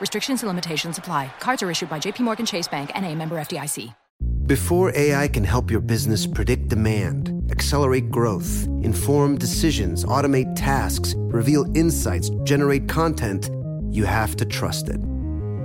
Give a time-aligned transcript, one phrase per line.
[0.00, 1.32] Restrictions and limitations apply.
[1.40, 3.94] Cards are issued by JPMorgan Chase Bank and a member FDIC.
[4.46, 11.66] Before AI can help your business predict demand, accelerate growth, inform decisions, automate tasks, reveal
[11.76, 13.50] insights, generate content,
[13.90, 15.00] you have to trust it.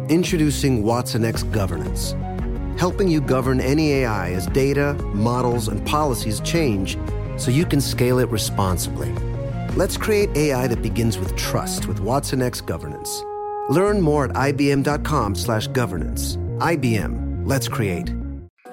[0.09, 2.15] Introducing Watson X Governance,
[2.79, 6.97] helping you govern any AI as data, models, and policies change
[7.37, 9.11] so you can scale it responsibly.
[9.75, 13.23] Let's create AI that begins with trust with Watson X Governance.
[13.71, 16.37] Learn more at ibm.com/governance.
[16.71, 17.11] IBM.
[17.45, 18.20] Let's create.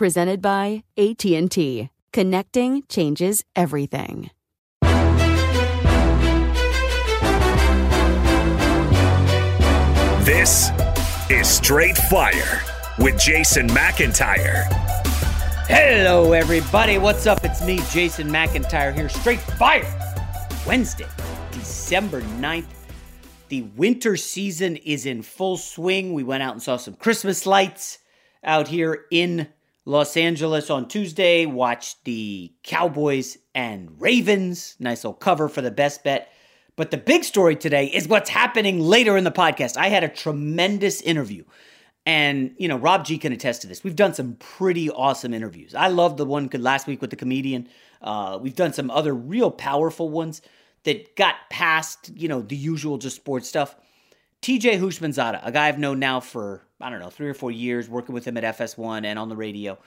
[0.00, 1.90] presented by AT&T.
[2.10, 4.30] Connecting changes everything.
[10.24, 10.70] This
[11.28, 12.62] is Straight Fire
[12.98, 14.64] with Jason McIntyre.
[15.68, 16.96] Hello, everybody.
[16.96, 17.44] What's up?
[17.44, 19.10] It's me, Jason McIntyre, here.
[19.10, 19.84] Straight Fire.
[20.66, 21.08] Wednesday,
[21.50, 22.64] December 9th.
[23.48, 26.14] The winter season is in full swing.
[26.14, 27.98] We went out and saw some Christmas lights
[28.42, 29.48] out here in
[29.84, 31.46] Los Angeles on Tuesday.
[31.46, 34.76] Watch the Cowboys and Ravens.
[34.78, 36.30] Nice little cover for the best bet.
[36.76, 39.76] But the big story today is what's happening later in the podcast.
[39.76, 41.44] I had a tremendous interview.
[42.06, 43.84] And, you know, Rob G can attest to this.
[43.84, 45.74] We've done some pretty awesome interviews.
[45.74, 47.68] I loved the one last week with the comedian.
[48.00, 50.40] Uh, we've done some other real powerful ones
[50.84, 53.76] that got past, you know, the usual just sports stuff.
[54.42, 57.88] TJ Houshmandzadeh, a guy I've known now for, I don't know, three or four years,
[57.88, 59.78] working with him at FS1 and on the radio.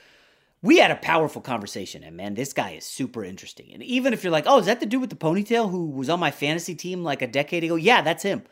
[0.61, 3.73] We had a powerful conversation, and man, this guy is super interesting.
[3.73, 6.09] And even if you're like, oh, is that the dude with the ponytail who was
[6.09, 7.75] on my fantasy team like a decade ago?
[7.75, 8.43] Yeah, that's him.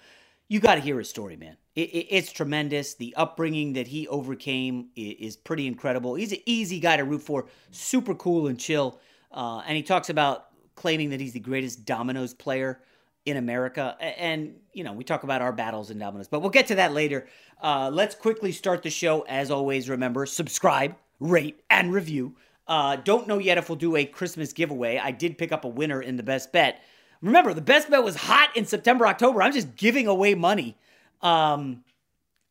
[0.49, 1.55] You got to hear his story, man.
[1.75, 2.95] It, it, it's tremendous.
[2.95, 6.15] The upbringing that he overcame is, pretty incredible.
[6.15, 8.99] He's an easy guy to root for, super cool and chill.
[9.31, 12.81] Uh, and he talks about claiming that he's the greatest dominoes player
[13.25, 13.95] in America.
[13.99, 16.93] And, you know, we talk about our battles in dominoes, but we'll get to that
[16.93, 17.27] later.
[17.61, 19.21] Uh, let's quickly start the show.
[19.21, 22.35] As always, remember, subscribe, rate, and review.
[22.67, 24.97] Uh, don't know yet if we'll do a Christmas giveaway.
[24.97, 26.81] I did pick up a winner in the best bet.
[27.21, 29.41] Remember, the best bet was hot in September, October.
[29.41, 30.77] I'm just giving away money.
[31.21, 31.83] Um,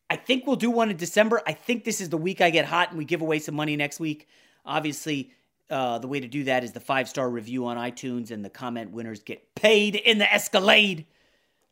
[0.09, 1.41] I think we'll do one in December.
[1.45, 3.75] I think this is the week I get hot and we give away some money
[3.75, 4.27] next week.
[4.65, 5.31] Obviously,
[5.71, 8.49] uh, the way to do that is the five star review on iTunes, and the
[8.49, 11.05] comment winners get paid in the Escalade.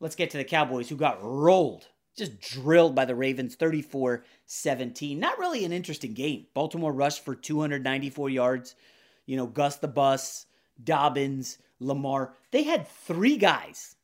[0.00, 1.86] Let's get to the Cowboys, who got rolled,
[2.16, 5.20] just drilled by the Ravens 34 17.
[5.20, 6.46] Not really an interesting game.
[6.54, 8.74] Baltimore rushed for 294 yards.
[9.26, 10.46] You know, Gus the Bus,
[10.82, 12.34] Dobbins, Lamar.
[12.50, 13.96] They had three guys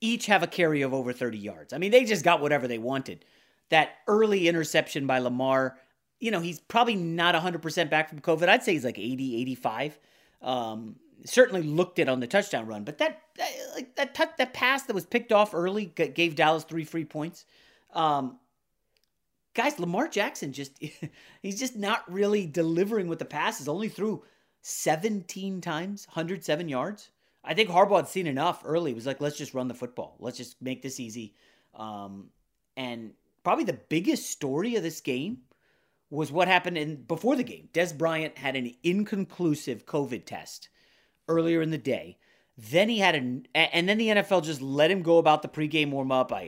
[0.00, 1.72] each have a carry of over 30 yards.
[1.72, 3.24] I mean, they just got whatever they wanted.
[3.70, 5.78] That early interception by Lamar
[6.20, 8.48] you know, he's probably not 100% back from COVID.
[8.48, 9.98] I'd say he's like 80, 85.
[10.42, 14.84] Um, certainly looked it on the touchdown run, but that that, like that that pass
[14.84, 17.44] that was picked off early gave Dallas three free points.
[17.92, 18.38] Um,
[19.54, 20.78] guys, Lamar Jackson just
[21.42, 23.68] he's just not really delivering with the passes.
[23.68, 24.22] Only threw
[24.62, 27.10] 17 times, 107 yards.
[27.44, 28.92] I think Harbaugh had seen enough early.
[28.92, 30.16] Was like, let's just run the football.
[30.18, 31.34] Let's just make this easy.
[31.74, 32.30] Um,
[32.76, 33.12] and
[33.44, 35.38] probably the biggest story of this game
[36.10, 37.68] was what happened in before the game.
[37.72, 40.68] Dez Bryant had an inconclusive COVID test
[41.28, 42.18] earlier in the day.
[42.58, 45.90] Then he had an, and then the NFL just let him go about the pregame
[45.90, 46.40] warm up uh,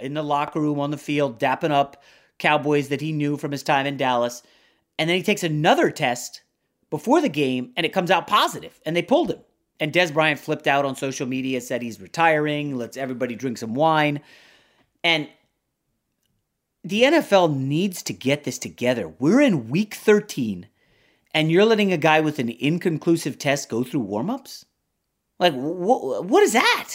[0.00, 2.02] in the locker room on the field, dapping up
[2.38, 4.42] Cowboys that he knew from his time in Dallas.
[4.98, 6.42] And then he takes another test
[6.90, 9.40] before the game and it comes out positive and they pulled him.
[9.78, 13.74] And Dez Bryant flipped out on social media, said he's retiring, lets everybody drink some
[13.74, 14.20] wine.
[15.04, 15.28] And
[16.84, 19.08] the NFL needs to get this together.
[19.18, 20.66] We're in week 13
[21.34, 24.64] and you're letting a guy with an inconclusive test go through warmups?
[25.38, 26.90] Like, wh- what is that?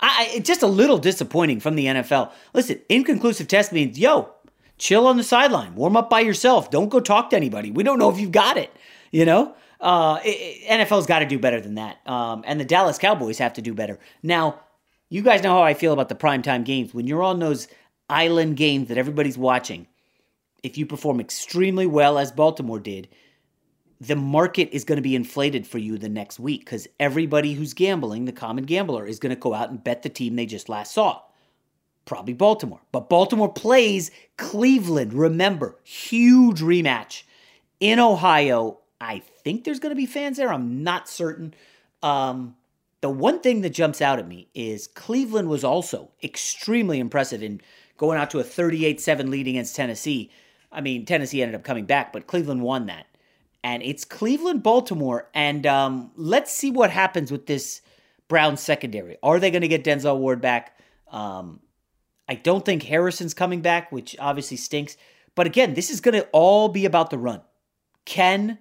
[0.00, 2.32] I, it's just a little disappointing from the NFL.
[2.52, 4.32] Listen, inconclusive test means, yo,
[4.76, 6.70] chill on the sideline, warm up by yourself.
[6.70, 7.70] Don't go talk to anybody.
[7.70, 8.70] We don't know if you've got it.
[9.12, 13.38] You know, uh, NFL's got to do better than that, um, and the Dallas Cowboys
[13.38, 14.00] have to do better.
[14.24, 14.60] Now,
[15.08, 16.92] you guys know how I feel about the primetime games.
[16.92, 17.68] When you're on those
[18.08, 19.86] island games that everybody's watching,
[20.62, 23.08] if you perform extremely well as Baltimore did,
[24.00, 27.74] the market is going to be inflated for you the next week because everybody who's
[27.74, 30.68] gambling, the common gambler, is going to go out and bet the team they just
[30.68, 31.20] last saw.
[32.04, 32.80] Probably Baltimore.
[32.92, 35.14] But Baltimore plays Cleveland.
[35.14, 37.22] Remember, huge rematch
[37.80, 38.80] in Ohio.
[39.00, 40.52] I think there's going to be fans there.
[40.52, 41.54] I'm not certain.
[42.02, 42.56] Um,
[43.00, 47.60] the one thing that jumps out at me is Cleveland was also extremely impressive in
[47.96, 50.30] going out to a 38 7 lead against Tennessee.
[50.72, 53.06] I mean, Tennessee ended up coming back, but Cleveland won that
[53.64, 55.28] and it's Cleveland Baltimore.
[55.34, 57.80] And um, let's see what happens with this
[58.28, 59.16] Brown secondary.
[59.22, 60.78] Are they going to get Denzel Ward back?
[61.10, 61.60] Um,
[62.28, 64.96] I don't think Harrison's coming back, which obviously stinks.
[65.34, 67.40] But again, this is going to all be about the run.
[68.04, 68.58] Can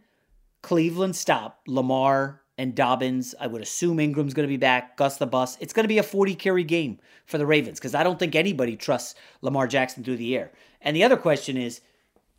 [0.62, 3.36] Cleveland stop Lamar and Dobbins?
[3.40, 4.98] I would assume Ingram's going to be back.
[4.98, 5.58] Gus the bus.
[5.60, 8.36] It's going to be a 40 carry game for the Ravens because I don't think
[8.36, 10.52] anybody trusts Lamar Jackson through the air.
[10.82, 11.82] And the other question is,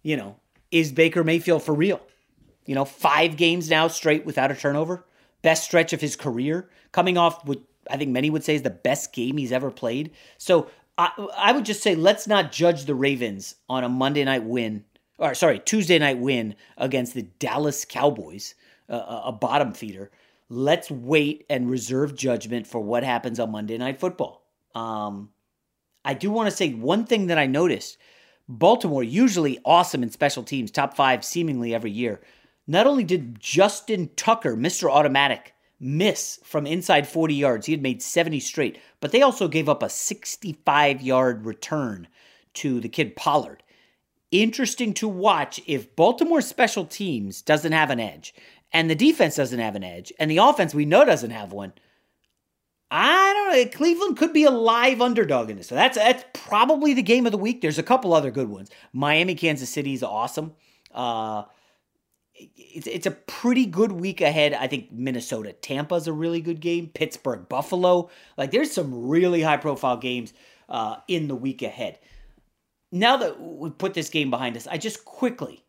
[0.02, 0.36] you know,
[0.70, 2.00] is Baker Mayfield for real?
[2.66, 5.04] You know, five games now straight without a turnover.
[5.42, 7.60] Best stretch of his career, coming off what
[7.90, 10.12] I think many would say is the best game he's ever played.
[10.38, 14.44] So I, I would just say let's not judge the Ravens on a Monday night
[14.44, 14.84] win,
[15.18, 18.54] or sorry, Tuesday night win against the Dallas Cowboys,
[18.88, 20.10] uh, a bottom feeder.
[20.48, 24.44] Let's wait and reserve judgment for what happens on Monday Night Football.
[24.74, 25.30] Um,
[26.04, 27.96] I do want to say one thing that I noticed
[28.48, 32.20] Baltimore, usually awesome in special teams, top five seemingly every year.
[32.66, 34.90] Not only did Justin Tucker, Mr.
[34.90, 39.68] Automatic, miss from inside 40 yards, he had made 70 straight, but they also gave
[39.68, 42.08] up a 65 yard return
[42.54, 43.62] to the kid Pollard.
[44.30, 48.34] Interesting to watch if Baltimore special teams doesn't have an edge
[48.74, 51.72] and the defense doesn't have an edge and the offense we know doesn't have one.
[52.90, 53.76] I don't know.
[53.76, 55.68] Cleveland could be a live underdog in this.
[55.68, 57.60] So that's that's probably the game of the week.
[57.60, 58.70] There's a couple other good ones.
[58.92, 60.52] Miami, Kansas City is awesome.
[60.92, 61.44] Uh,
[62.34, 64.52] it's it's a pretty good week ahead.
[64.52, 66.88] I think Minnesota, Tampa's a really good game.
[66.88, 70.32] Pittsburgh, Buffalo, like there's some really high profile games
[70.68, 71.98] uh, in the week ahead.
[72.92, 75.64] Now that we put this game behind us, I just quickly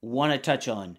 [0.00, 0.98] want to touch on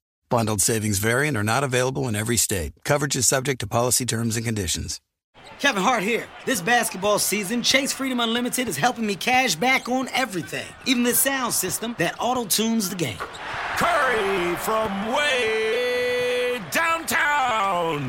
[0.31, 2.71] Bundled savings variant are not available in every state.
[2.85, 5.01] Coverage is subject to policy terms and conditions.
[5.59, 6.25] Kevin Hart here.
[6.45, 11.13] This basketball season, Chase Freedom Unlimited is helping me cash back on everything, even the
[11.13, 13.17] sound system that auto tunes the game.
[13.75, 18.07] Curry from way downtown.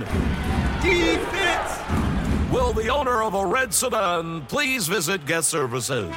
[0.80, 2.52] Defense.
[2.52, 6.14] Will the owner of a red sedan please visit guest services?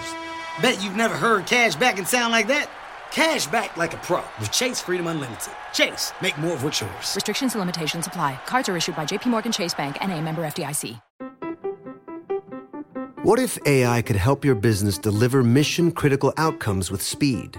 [0.61, 2.69] Bet you've never heard cash back and sound like that.
[3.15, 5.53] Cash back like a pro with Chase Freedom Unlimited.
[5.71, 7.15] Chase, make more of what's yours.
[7.15, 8.37] Restrictions and limitations apply.
[8.45, 10.99] Cards are issued by JPMorgan Chase Bank and a member FDIC.
[13.23, 17.57] What if AI could help your business deliver mission critical outcomes with speed?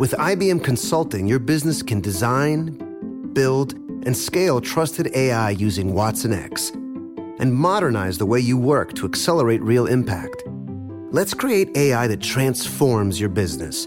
[0.00, 3.74] With IBM Consulting, your business can design, build,
[4.06, 9.62] and scale trusted AI using Watson X and modernize the way you work to accelerate
[9.62, 10.42] real impact.
[11.12, 13.86] Let's create AI that transforms your business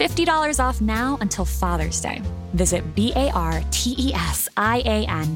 [0.00, 2.22] $50 off now until Father's Day.
[2.54, 3.36] Visit B-A-R-T-E-S-I-A-N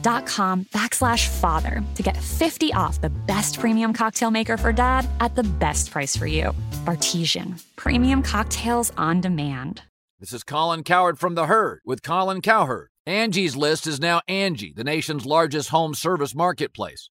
[0.00, 5.06] dot com backslash father to get 50 off the best premium cocktail maker for dad
[5.20, 6.54] at the best price for you.
[6.86, 7.62] Bartesian.
[7.76, 9.82] Premium cocktails on demand.
[10.18, 12.88] This is Colin Cowherd from The Herd with Colin Cowherd.
[13.06, 17.10] Angie's List is now Angie, the nation's largest home service marketplace.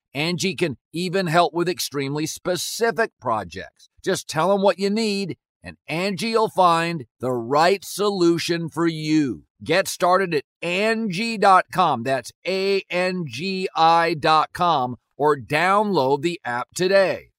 [0.13, 3.89] Angie can even help with extremely specific projects.
[4.03, 9.43] Just tell them what you need and Angie will find the right solution for you.
[9.63, 12.03] Get started at Angie.com.
[12.03, 17.29] That's A-N-G-I dot com or download the app today.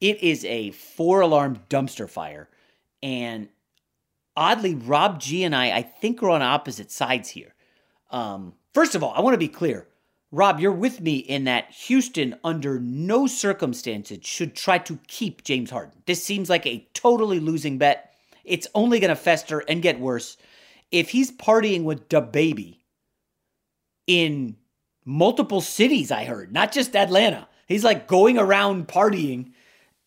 [0.00, 2.48] It is a four alarm dumpster fire.
[3.02, 3.48] And
[4.36, 7.54] oddly, Rob G and I, I think, are on opposite sides here.
[8.10, 9.86] Um, first of all, I want to be clear.
[10.32, 15.70] Rob, you're with me in that Houston, under no circumstances, should try to keep James
[15.70, 16.02] Harden.
[16.06, 18.14] This seems like a totally losing bet.
[18.44, 20.36] It's only going to fester and get worse.
[20.92, 22.84] If he's partying with the baby
[24.06, 24.56] in
[25.04, 29.52] multiple cities, I heard, not just Atlanta, he's like going around partying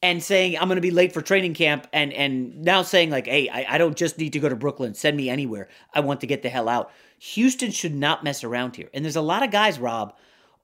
[0.02, 3.26] and saying, I'm going to be late for training camp, and, and now saying, like,
[3.26, 5.70] hey, I, I don't just need to go to Brooklyn, send me anywhere.
[5.94, 6.92] I want to get the hell out.
[7.24, 8.90] Houston should not mess around here.
[8.94, 10.14] And there's a lot of guys, Rob,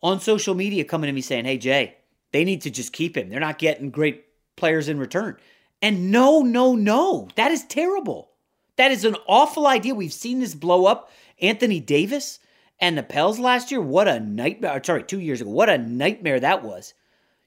[0.03, 1.95] on social media coming to me saying, hey, Jay,
[2.33, 3.29] they need to just keep him.
[3.29, 4.25] They're not getting great
[4.57, 5.37] players in return.
[5.81, 7.29] And no, no, no.
[7.35, 8.31] That is terrible.
[8.75, 9.95] That is an awful idea.
[9.95, 11.09] We've seen this blow up.
[11.41, 12.39] Anthony Davis
[12.81, 14.81] and the Pels last year, what a nightmare.
[14.83, 16.93] Sorry, two years ago, what a nightmare that was.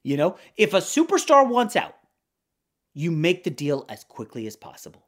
[0.02, 1.97] You know, if a superstar wants out,
[2.95, 5.07] you make the deal as quickly as possible.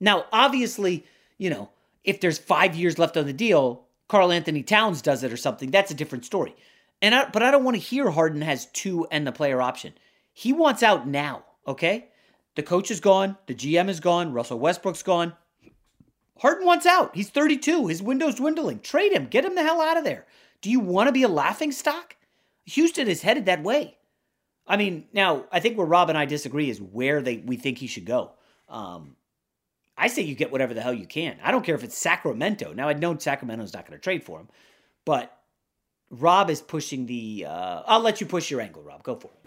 [0.00, 1.06] Now, obviously,
[1.38, 1.70] you know,
[2.04, 5.70] if there's five years left on the deal, Karl-Anthony Towns does it or something.
[5.70, 6.54] That's a different story.
[7.02, 9.94] And I, but I don't want to hear Harden has two and the player option.
[10.32, 11.44] He wants out now.
[11.66, 12.08] Okay,
[12.56, 15.32] the coach is gone, the GM is gone, Russell Westbrook's gone.
[16.38, 17.14] Harden wants out.
[17.14, 17.86] He's 32.
[17.86, 18.80] His window's dwindling.
[18.80, 19.26] Trade him.
[19.26, 20.26] Get him the hell out of there.
[20.60, 22.16] Do you want to be a laughing stock?
[22.66, 23.96] Houston is headed that way.
[24.66, 27.78] I mean, now I think where Rob and I disagree is where they we think
[27.78, 28.32] he should go.
[28.68, 29.16] Um,
[29.96, 31.36] I say you get whatever the hell you can.
[31.42, 32.72] I don't care if it's Sacramento.
[32.72, 34.48] Now I know Sacramento's not going to trade for him,
[35.04, 35.36] but
[36.10, 37.46] Rob is pushing the.
[37.48, 39.02] Uh, I'll let you push your angle, Rob.
[39.02, 39.44] Go for it.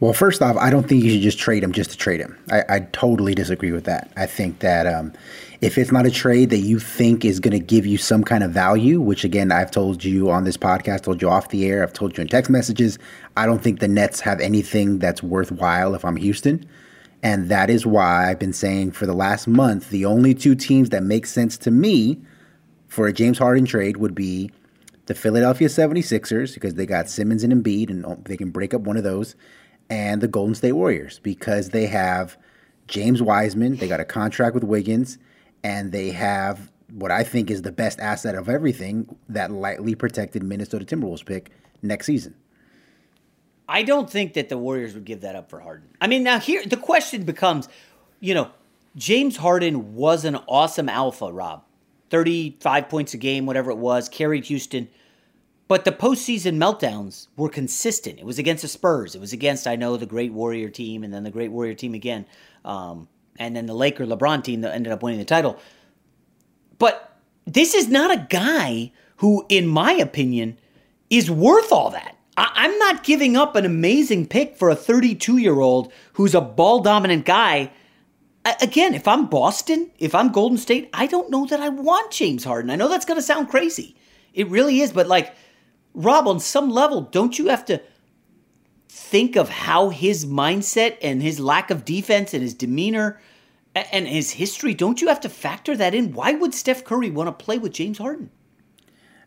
[0.00, 2.38] Well, first off, I don't think you should just trade him just to trade him.
[2.52, 4.12] I, I totally disagree with that.
[4.16, 5.12] I think that um,
[5.60, 8.44] if it's not a trade that you think is going to give you some kind
[8.44, 11.82] of value, which again, I've told you on this podcast, told you off the air,
[11.82, 12.96] I've told you in text messages,
[13.36, 16.64] I don't think the Nets have anything that's worthwhile if I'm Houston.
[17.22, 20.90] And that is why I've been saying for the last month the only two teams
[20.90, 22.20] that make sense to me
[22.86, 24.50] for a James Harden trade would be
[25.06, 28.82] the Philadelphia 76ers, because they got Simmons and Embiid, and oh, they can break up
[28.82, 29.36] one of those,
[29.88, 32.36] and the Golden State Warriors, because they have
[32.88, 35.16] James Wiseman, they got a contract with Wiggins,
[35.64, 40.42] and they have what I think is the best asset of everything that lightly protected
[40.42, 42.34] Minnesota Timberwolves pick next season.
[43.68, 45.88] I don't think that the Warriors would give that up for Harden.
[46.00, 47.68] I mean, now here the question becomes,
[48.20, 48.50] you know,
[48.96, 51.64] James Harden was an awesome alpha, Rob.
[52.10, 54.88] 35 points a game, whatever it was, carried Houston.
[55.68, 58.18] But the postseason meltdowns were consistent.
[58.18, 59.14] It was against the Spurs.
[59.14, 61.92] It was against, I know, the great Warrior team, and then the great Warrior team
[61.92, 62.24] again,
[62.64, 63.06] um,
[63.38, 65.58] and then the Laker LeBron team that ended up winning the title.
[66.78, 70.58] But this is not a guy who, in my opinion,
[71.10, 72.17] is worth all that.
[72.38, 76.40] I- am not giving up an amazing pick for a 32 year old who's a
[76.40, 77.72] ball dominant guy.
[78.44, 82.12] I- again, if I'm Boston, if I'm Golden State, I don't know that I want
[82.12, 82.70] James Harden.
[82.70, 83.96] I know that's going to sound crazy.
[84.34, 85.34] It really is, but like,
[85.94, 87.82] Rob, on some level, don't you have to
[88.88, 93.20] think of how his mindset and his lack of defense and his demeanor
[93.74, 96.12] and his history, don't you have to factor that in?
[96.12, 98.30] Why would Steph Curry want to play with James Harden?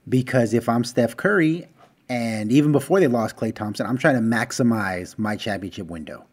[0.08, 1.68] Because if I'm Steph Curry,
[2.12, 6.26] and even before they lost Klay Thompson, I'm trying to maximize my championship window.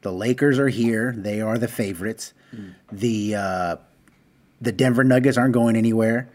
[0.00, 2.32] The Lakers are here; they are the favorites.
[2.56, 2.74] Mm.
[2.90, 3.76] The uh,
[4.58, 6.32] the Denver Nuggets aren't going anywhere.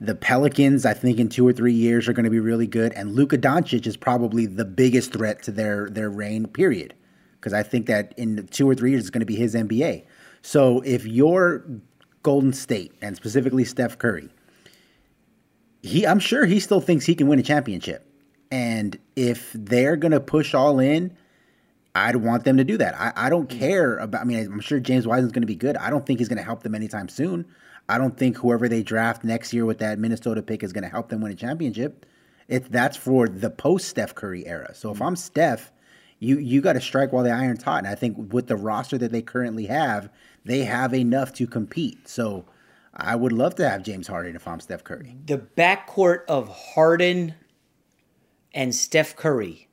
[0.00, 2.92] The Pelicans, I think, in two or three years are going to be really good,
[2.92, 6.46] and Luka Doncic is probably the biggest threat to their their reign.
[6.46, 6.94] Period,
[7.40, 10.04] because I think that in two or three years it's going to be his NBA.
[10.42, 11.64] So if you're
[12.22, 14.28] Golden State and specifically Steph Curry,
[15.82, 18.04] he I'm sure he still thinks he can win a championship.
[18.50, 21.16] And if they're going to push all in,
[21.94, 22.94] I'd want them to do that.
[22.94, 25.76] I, I don't care about, I mean, I'm sure James Wiseman's going to be good.
[25.76, 27.46] I don't think he's going to help them anytime soon.
[27.88, 30.90] I don't think whoever they draft next year with that Minnesota pick is going to
[30.90, 32.06] help them win a championship.
[32.46, 34.74] It, that's for the post Steph Curry era.
[34.74, 35.06] So if mm.
[35.06, 35.72] I'm Steph,
[36.20, 37.78] you you got to strike while the iron's hot.
[37.78, 40.10] And I think with the roster that they currently have,
[40.44, 42.08] they have enough to compete.
[42.08, 42.44] So
[42.94, 45.16] I would love to have James Harden if I'm Steph Curry.
[45.26, 47.34] The backcourt of Harden,
[48.54, 49.68] and Steph Curry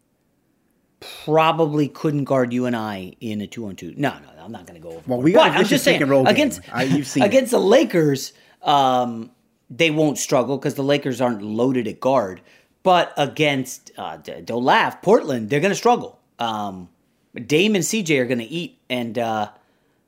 [1.23, 3.93] probably couldn't guard you and I in a two on two.
[3.97, 5.03] No, no, I'm not going to go over.
[5.07, 5.51] Well, we got.
[5.51, 7.57] I'm just saying against you've seen against it.
[7.57, 9.31] the Lakers, um,
[9.69, 12.41] they won't struggle because the Lakers aren't loaded at guard.
[12.83, 16.19] But against, uh, don't laugh, Portland, they're going to struggle.
[16.37, 16.89] Um,
[17.33, 19.49] Dame and CJ are going to eat, and uh,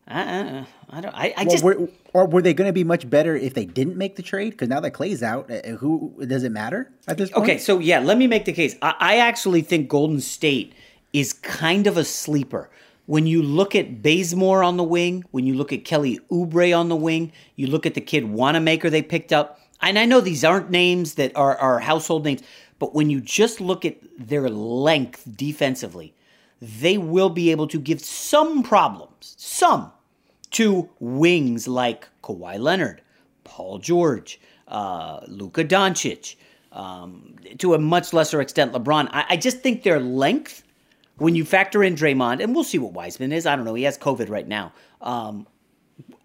[0.07, 1.15] I, I, don't.
[1.15, 1.63] I, I well, just.
[2.17, 4.49] Or were they going to be much better if they didn't make the trade?
[4.49, 7.43] Because now that Klay's out, uh, who does it matter at this point?
[7.43, 8.75] Okay, so yeah, let me make the case.
[8.81, 10.73] I, I actually think Golden State
[11.13, 12.71] is kind of a sleeper.
[13.05, 16.89] When you look at Bazemore on the wing, when you look at Kelly Oubre on
[16.89, 20.43] the wing, you look at the kid Wanamaker they picked up, and I know these
[20.43, 22.41] aren't names that are, are household names,
[22.79, 26.15] but when you just look at their length defensively,
[26.59, 29.91] they will be able to give some problems, some
[30.51, 33.01] to wings like Kawhi Leonard,
[33.43, 36.35] Paul George, uh, Luka Doncic,
[36.71, 39.09] um, to a much lesser extent LeBron.
[39.11, 40.63] I, I, just think their length,
[41.17, 43.45] when you factor in Draymond, and we'll see what Wiseman is.
[43.45, 43.73] I don't know.
[43.73, 44.73] He has COVID right now.
[45.01, 45.47] Um,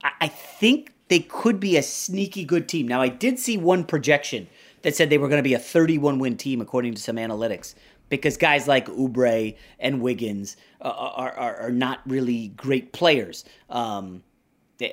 [0.02, 2.88] I, I think they could be a sneaky good team.
[2.88, 4.48] Now, I did see one projection
[4.82, 7.74] that said they were going to be a 31 win team according to some analytics
[8.12, 13.46] because guys like Oubre and Wiggins uh, are, are, are, not really great players.
[13.70, 14.22] Um,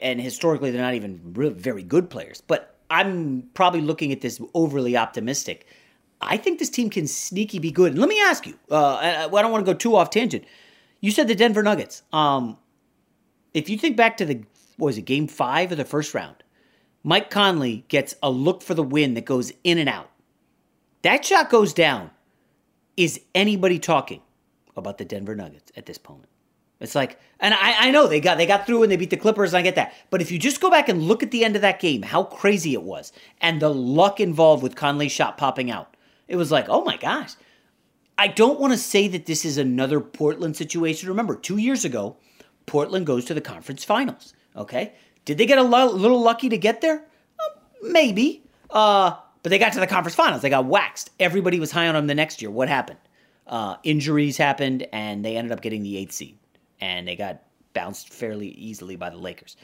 [0.01, 2.41] and historically, they're not even very good players.
[2.41, 5.67] But I'm probably looking at this overly optimistic.
[6.21, 7.91] I think this team can sneaky be good.
[7.91, 10.45] And let me ask you, uh, I, I don't want to go too off tangent.
[11.01, 12.03] You said the Denver Nuggets.
[12.13, 12.57] Um,
[13.53, 14.43] if you think back to the,
[14.77, 16.37] was it, game five of the first round?
[17.03, 20.09] Mike Conley gets a look for the win that goes in and out.
[21.01, 22.11] That shot goes down
[22.99, 24.21] is anybody talking
[24.75, 26.25] about the Denver Nuggets at this point?
[26.81, 29.17] It's like, and I, I know they got they got through and they beat the
[29.17, 29.93] Clippers, and I get that.
[30.09, 32.23] But if you just go back and look at the end of that game, how
[32.23, 35.95] crazy it was, and the luck involved with Conley's shot popping out,
[36.27, 37.31] it was like, oh my gosh.
[38.17, 41.07] I don't want to say that this is another Portland situation.
[41.07, 42.17] Remember, two years ago,
[42.65, 44.33] Portland goes to the conference finals.
[44.57, 44.91] Okay,
[45.23, 47.05] did they get a little lucky to get there?
[47.39, 48.43] Uh, maybe.
[48.69, 50.41] Uh, but they got to the conference finals.
[50.41, 51.11] They got waxed.
[51.19, 52.51] Everybody was high on them the next year.
[52.51, 52.99] What happened?
[53.47, 56.37] Uh, injuries happened, and they ended up getting the eighth seed.
[56.81, 57.41] And they got
[57.73, 59.55] bounced fairly easily by the Lakers.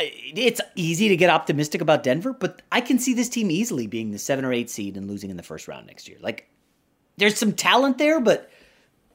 [0.00, 4.10] It's easy to get optimistic about Denver, but I can see this team easily being
[4.10, 6.18] the seven or eight seed and losing in the first round next year.
[6.20, 6.48] Like,
[7.16, 8.50] there's some talent there, but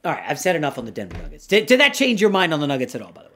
[0.04, 1.46] all right, I've said enough on the Denver Nuggets.
[1.46, 3.29] Did, did that change your mind on the Nuggets at all, by the way?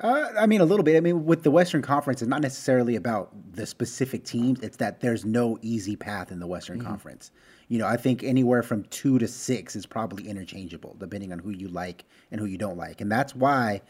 [0.00, 0.96] Uh, I mean, a little bit.
[0.96, 4.60] I mean, with the Western Conference, it's not necessarily about the specific teams.
[4.60, 6.88] It's that there's no easy path in the Western mm-hmm.
[6.88, 7.30] Conference.
[7.68, 11.50] You know, I think anywhere from two to six is probably interchangeable, depending on who
[11.50, 13.02] you like and who you don't like.
[13.02, 13.82] And that's why,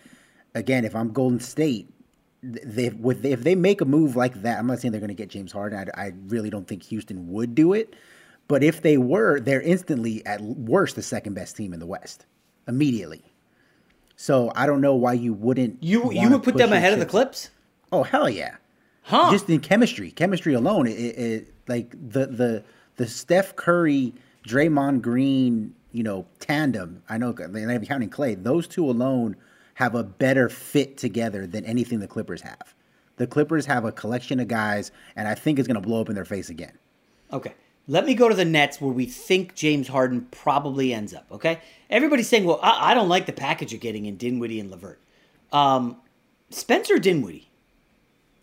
[0.55, 1.89] again, if I'm Golden State,
[2.43, 5.15] they with if they make a move like that, I'm not saying they're going to
[5.15, 5.91] get James Harden.
[5.95, 7.95] I, I really don't think Houston would do it.
[8.49, 12.27] But if they were, they're instantly at worst the second best team in the West
[12.67, 13.23] immediately.
[14.21, 15.83] So I don't know why you wouldn't.
[15.83, 17.49] You you would put them ahead of the Clips?
[17.91, 18.57] Oh hell yeah!
[19.01, 19.31] Huh.
[19.31, 22.63] Just in chemistry, chemistry alone, it, it, like the the
[22.97, 24.13] the Steph Curry,
[24.47, 27.03] Draymond Green, you know, tandem.
[27.09, 28.45] I know they're not counting Klay.
[28.45, 29.37] Those two alone
[29.77, 32.75] have a better fit together than anything the Clippers have.
[33.17, 36.11] The Clippers have a collection of guys, and I think it's going to blow up
[36.11, 36.77] in their face again.
[37.33, 37.55] Okay.
[37.89, 41.27] Let me go to the Nets where we think James Harden probably ends up.
[41.33, 41.61] Okay.
[41.89, 45.01] Everybody's saying, well, I, I don't like the package you're getting in Dinwiddie and LeVert.
[45.53, 45.97] Um,
[46.51, 47.49] Spencer Dinwiddie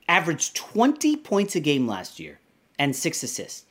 [0.10, 2.40] averaged 20 points a game last year
[2.78, 3.66] and six assists.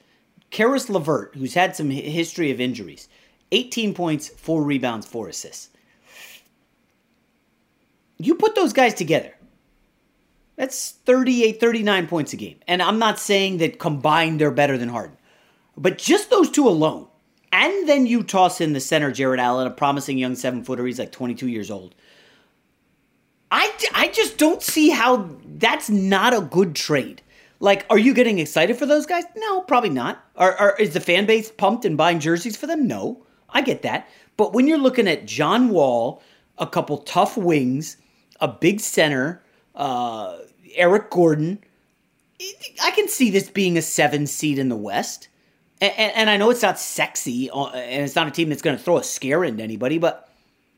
[0.50, 3.09] Caris LeVert, who's had some history of injuries,
[3.52, 5.70] 18 points, four rebounds, four assists.
[8.18, 9.35] You put those guys together.
[10.57, 12.59] That's 38, 39 points a game.
[12.66, 15.15] And I'm not saying that combined they're better than Harden.
[15.76, 17.08] But just those two alone,
[17.52, 20.86] and then you toss in the center, Jarrett Allen, a promising young seven footer.
[20.86, 21.94] He's like 22 years old.
[23.50, 27.22] I, I just don't see how that's not a good trade.
[27.60, 29.24] Like, are you getting excited for those guys?
[29.36, 30.22] No, probably not.
[30.36, 32.86] Are, are, is the fan base pumped and buying jerseys for them?
[32.86, 34.08] No, I get that.
[34.36, 36.22] But when you're looking at John Wall,
[36.58, 37.96] a couple tough wings,
[38.40, 39.42] a big center,
[39.74, 40.38] uh,
[40.74, 41.60] Eric Gordon,
[42.82, 45.28] I can see this being a seven seed in the West.
[45.80, 48.76] And, and, I know it's not sexy, uh, and it's not a team that's going
[48.76, 50.30] to throw a scare into anybody, but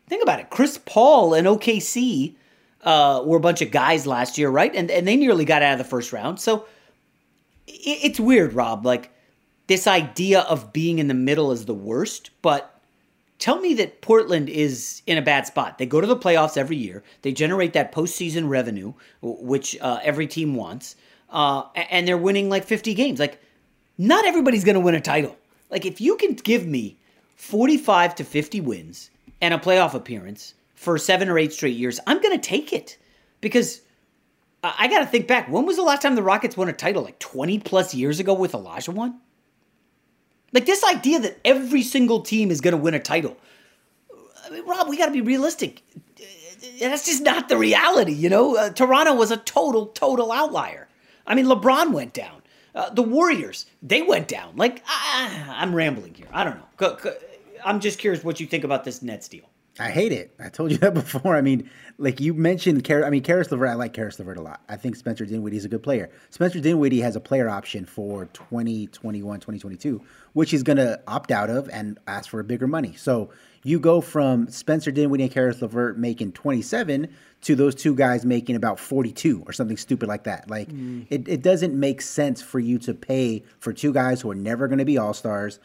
[0.09, 0.51] think about it.
[0.51, 2.35] Chris Paul and OKC
[2.83, 4.75] uh, were a bunch of guys last year, right?
[4.75, 6.41] And and they nearly got out of the first round.
[6.41, 6.67] So
[7.67, 8.85] it, it's weird, Rob.
[8.85, 9.13] Like
[9.69, 12.81] this idea of being in the middle is the worst, but
[13.39, 15.79] tell me that Portland is in a bad spot.
[15.79, 17.05] They go to the playoffs every year.
[17.23, 20.97] They generate that postseason revenue, which uh, every team wants,
[21.31, 23.21] uh, and they're winning like 50 games.
[23.21, 23.41] Like,
[23.99, 25.37] not everybody's going to win a title.
[25.71, 26.97] Like, if you can give me
[27.37, 32.23] 45 to 50 wins and a playoff appearance for seven or eight straight years, I'm
[32.23, 32.97] going to take it
[33.41, 33.83] because
[34.63, 35.49] I got to think back.
[35.49, 37.03] When was the last time the Rockets won a title?
[37.03, 39.17] Like 20 plus years ago with Olajuwon?
[40.53, 43.37] Like this idea that every single team is going to win a title.
[44.45, 45.83] I mean, Rob, we got to be realistic.
[46.81, 48.57] That's just not the reality, you know?
[48.57, 50.89] Uh, Toronto was a total, total outlier.
[51.27, 52.38] I mean, LeBron went down.
[52.75, 54.57] Uh, the Warriors, they went down.
[54.57, 56.29] Like, I'm rambling here.
[56.33, 57.15] I don't know.
[57.65, 59.45] I'm just curious what you think about this Nets deal.
[59.81, 60.35] I hate it.
[60.41, 61.37] I told you that before.
[61.37, 63.69] I mean, like you mentioned, Car- I mean, Caris LeVert.
[63.69, 64.63] I like Caris LeVert a lot.
[64.69, 66.11] I think Spencer Dinwiddie is a good player.
[66.31, 70.03] Spencer Dinwiddie has a player option for 2021, 2022,
[70.33, 72.95] which he's going to opt out of and ask for a bigger money.
[72.95, 73.31] So
[73.63, 77.09] you go from Spencer Dinwiddie and Caris LeVert making 27
[77.41, 80.51] to those two guys making about 42 or something stupid like that.
[80.51, 81.07] Like mm.
[81.09, 84.67] it, it doesn't make sense for you to pay for two guys who are never
[84.67, 85.61] going to be all stars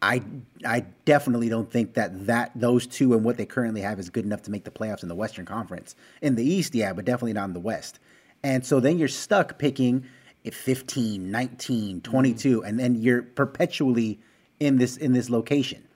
[0.00, 0.22] I
[0.64, 4.24] I definitely don't think that that those two and what they currently have is good
[4.24, 5.96] enough to make the playoffs in the Western Conference.
[6.22, 7.98] In the East, yeah, but definitely not in the West.
[8.42, 10.04] And so then you're stuck picking
[10.46, 12.66] at 15, 19, 22 mm-hmm.
[12.66, 14.20] and then you're perpetually
[14.60, 15.87] in this in this location.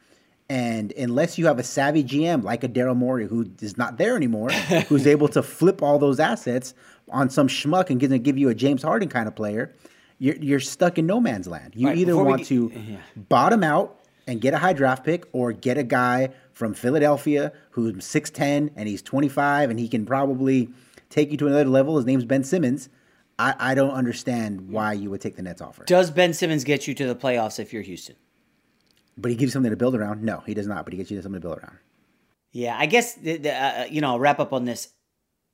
[0.53, 4.17] And unless you have a savvy GM like a Daryl Morey who is not there
[4.17, 4.51] anymore,
[4.89, 6.75] who's able to flip all those assets
[7.09, 9.75] on some schmuck and going give you a James Harden kind of player,
[10.19, 11.73] you're, you're stuck in no man's land.
[11.75, 12.97] You right, either want get, to yeah.
[13.17, 17.95] bottom out and get a high draft pick or get a guy from Philadelphia who's
[17.95, 20.69] 6'10 and he's 25 and he can probably
[21.09, 21.97] take you to another level.
[21.97, 22.91] His name's Ben Simmons.
[23.39, 25.85] I, I don't understand why you would take the Nets offer.
[25.85, 28.17] Does Ben Simmons get you to the playoffs if you're Houston?
[29.17, 30.23] But he gives you something to build around?
[30.23, 31.79] No, he does not, but he gets you something to build around.
[32.53, 34.89] Yeah, I guess, uh, you know, I'll wrap up on this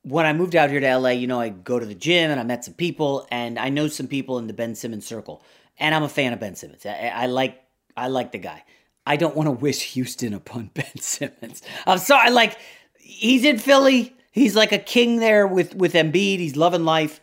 [0.03, 2.41] when I moved out here to LA, you know, I go to the gym and
[2.41, 5.43] I met some people, and I know some people in the Ben Simmons circle,
[5.77, 6.87] and I'm a fan of Ben Simmons.
[6.87, 7.63] I, I like
[7.97, 8.65] I like the guy.
[9.07, 11.63] I don't want to wish Houston upon Ben Simmons.
[11.87, 12.59] I'm sorry, like
[12.99, 14.15] he's in Philly.
[14.31, 16.39] He's like a king there with with Embiid.
[16.39, 17.21] He's loving life.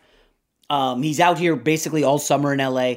[0.68, 2.96] Um, he's out here basically all summer in LA,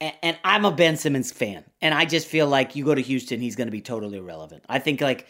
[0.00, 3.40] and, I'm a Ben Simmons fan, and I just feel like you go to Houston,
[3.40, 4.64] he's going to be totally irrelevant.
[4.68, 5.26] I think like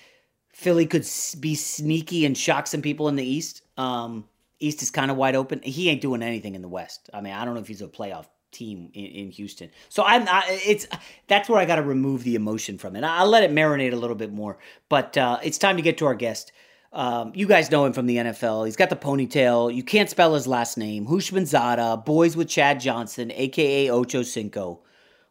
[0.53, 1.07] Philly could
[1.41, 3.63] be sneaky and shock some people in the East.
[3.77, 4.29] Um,
[4.61, 5.63] East is kind of wide open.
[5.63, 7.09] He ain't doing anything in the West.
[7.15, 9.71] I mean, I don't know if he's a playoff team in, in Houston.
[9.89, 10.87] So I'm I, it's
[11.29, 13.05] that's where I got to remove the emotion from it.
[13.05, 14.59] I'll let it marinate a little bit more.
[14.89, 16.53] But uh, it's time to get to our guest.
[16.93, 18.65] Um, you guys know him from the NFL.
[18.65, 19.75] He's got the ponytail.
[19.75, 21.07] You can't spell his last name.
[21.07, 24.81] Houshmandzadeh, boys with Chad Johnson, aka Ocho Cinco.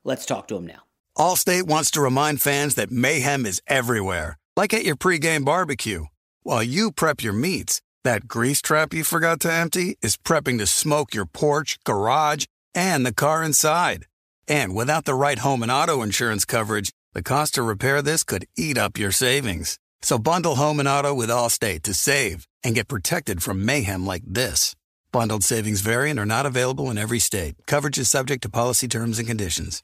[0.03, 0.83] Let's talk to him now.
[1.17, 6.05] Allstate wants to remind fans that mayhem is everywhere like at your pregame barbecue.
[6.41, 10.65] While you prep your meats, that grease trap you forgot to empty is prepping to
[10.65, 14.07] smoke your porch, garage, and the car inside.
[14.47, 18.45] And without the right home and auto insurance coverage, the cost to repair this could
[18.57, 19.77] eat up your savings.
[20.01, 24.23] So bundle home and auto with Allstate to save and get protected from mayhem like
[24.25, 24.75] this.
[25.11, 27.55] Bundled savings variant are not available in every state.
[27.65, 29.83] Coverage is subject to policy terms and conditions.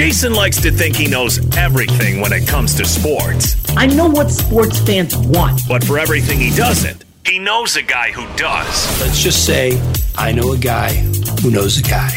[0.00, 3.54] Jason likes to think he knows everything when it comes to sports.
[3.76, 5.60] I know what sports fans want.
[5.68, 8.98] But for everything he doesn't, he knows a guy who does.
[8.98, 9.78] Let's just say
[10.16, 10.94] I know a guy
[11.42, 12.12] who knows a guy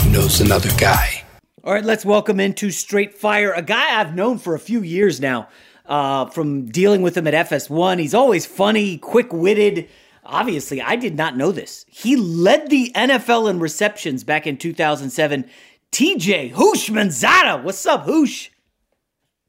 [0.00, 1.24] who knows another guy.
[1.64, 5.20] All right, let's welcome into Straight Fire a guy I've known for a few years
[5.20, 5.48] now.
[5.86, 9.88] Uh, from dealing with him at FS1, he's always funny, quick witted.
[10.24, 11.84] Obviously, I did not know this.
[11.88, 15.46] He led the NFL in receptions back in 2007.
[15.92, 17.62] TJ Houshmandzadeh.
[17.62, 18.50] What's up, Hoosh?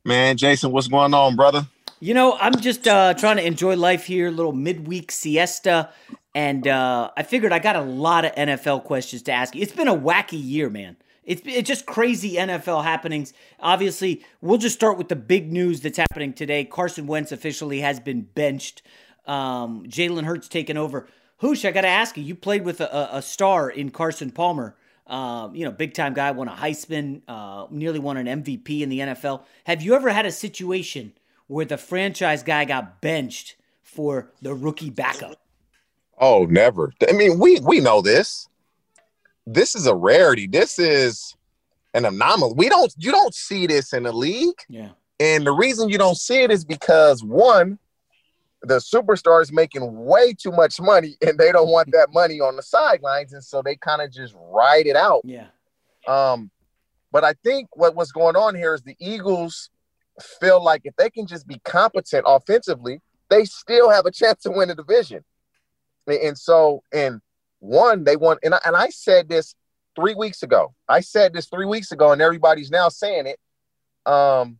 [0.05, 1.67] Man, Jason, what's going on, brother?
[1.99, 5.89] You know, I'm just uh, trying to enjoy life here, little midweek siesta.
[6.33, 9.61] And uh, I figured I got a lot of NFL questions to ask you.
[9.61, 10.95] It's been a wacky year, man.
[11.25, 13.33] It's, it's just crazy NFL happenings.
[13.59, 16.63] Obviously, we'll just start with the big news that's happening today.
[16.63, 18.81] Carson Wentz officially has been benched.
[19.27, 21.07] Um, Jalen Hurts taken over.
[21.37, 24.75] Hoosh, I got to ask you, you played with a, a star in Carson Palmer.
[25.09, 28.89] Um, you know, big time guy, won a Heisman, uh, nearly won an MVP in
[28.89, 29.43] the NFL.
[29.65, 31.13] Have you ever had a situation
[31.47, 35.41] where the franchise guy got benched for the rookie backup?
[36.19, 36.93] Oh, never.
[37.07, 38.47] I mean, we we know this.
[39.47, 40.45] This is a rarity.
[40.45, 41.35] This is
[41.93, 42.53] an anomaly.
[42.55, 44.59] We don't you don't see this in the league.
[44.67, 44.89] Yeah.
[45.19, 47.79] And the reason you don't see it is because one,
[48.63, 52.63] the superstars making way too much money and they don't want that money on the
[52.63, 55.47] sidelines and so they kind of just ride it out yeah
[56.07, 56.49] um
[57.11, 59.69] but i think what what's going on here is the eagles
[60.21, 64.51] feel like if they can just be competent offensively, they still have a chance to
[64.51, 65.23] win the division.
[66.07, 67.21] And so, and
[67.59, 68.37] one, they won.
[68.43, 69.55] And I, and I said this
[69.95, 70.73] three weeks ago.
[70.87, 74.11] I said this three weeks ago, and everybody's now saying it.
[74.11, 74.58] Um,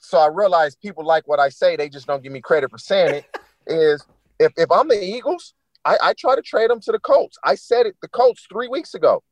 [0.00, 1.76] so I realized people like what I say.
[1.76, 3.24] They just don't give me credit for saying it.
[3.66, 4.04] is
[4.38, 7.36] if, if I'm the Eagles, I, I try to trade him to the Colts.
[7.44, 9.22] I said it the Colts three weeks ago.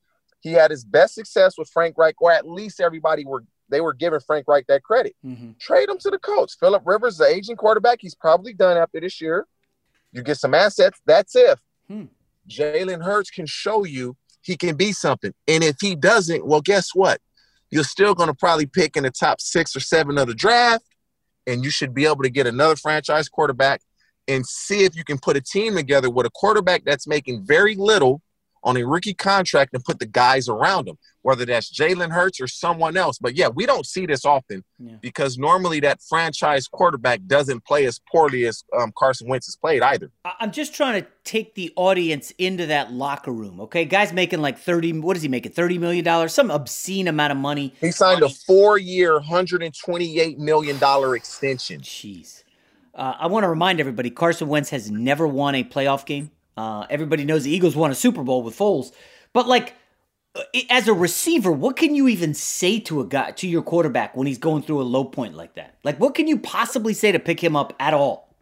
[0.40, 3.92] He had his best success with Frank Reich, or at least everybody were they were
[3.92, 5.14] giving Frank Reich that credit.
[5.24, 5.52] Mm-hmm.
[5.60, 6.56] Trade him to the Colts.
[6.58, 9.46] Philip Rivers, the aging quarterback, he's probably done after this year.
[10.12, 10.98] You get some assets.
[11.04, 12.04] That's if hmm.
[12.48, 15.34] Jalen Hurts can show you he can be something.
[15.46, 17.20] And if he doesn't, well, guess what?
[17.70, 20.84] You're still going to probably pick in the top six or seven of the draft,
[21.46, 23.80] and you should be able to get another franchise quarterback
[24.26, 27.74] and see if you can put a team together with a quarterback that's making very
[27.74, 28.20] little
[28.62, 32.46] on a rookie contract and put the guys around him, whether that's Jalen Hurts or
[32.46, 33.18] someone else.
[33.18, 34.96] But yeah, we don't see this often yeah.
[35.00, 39.82] because normally that franchise quarterback doesn't play as poorly as um, Carson Wentz has played
[39.82, 40.10] either.
[40.40, 43.60] I'm just trying to take the audience into that locker room.
[43.60, 44.92] Okay, guys making like thirty.
[44.92, 45.52] What is he making?
[45.52, 47.74] Thirty million dollars, some obscene amount of money.
[47.80, 48.32] He signed money.
[48.32, 51.80] a four-year, hundred and twenty-eight million dollar extension.
[51.80, 52.44] Jeez.
[52.94, 56.86] Uh, I want to remind everybody: Carson Wentz has never won a playoff game uh,
[56.90, 58.92] everybody knows the Eagles won a Super Bowl with Foles,
[59.32, 59.74] but like
[60.70, 64.26] as a receiver, what can you even say to a guy to your quarterback when
[64.26, 65.76] he's going through a low point like that?
[65.84, 68.34] Like, what can you possibly say to pick him up at all?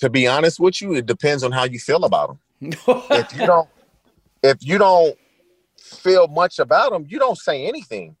[0.00, 2.72] To be honest with you, it depends on how you feel about him.
[2.86, 3.68] if you don't,
[4.42, 5.16] if you don't
[5.78, 8.16] feel much about him, you don't say anything.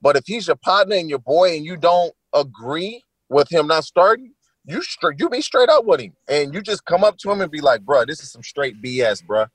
[0.00, 3.84] But if he's your partner and your boy, and you don't agree with him not
[3.84, 4.32] starting,
[4.66, 7.40] you straight you be straight up with him and you just come up to him
[7.40, 9.46] and be like, bro, this is some straight BS, bro.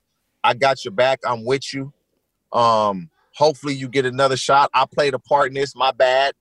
[0.43, 1.19] I got your back.
[1.27, 1.93] I'm with you.
[2.51, 4.69] Um, hopefully you get another shot.
[4.73, 6.33] I played a part in this, my bad.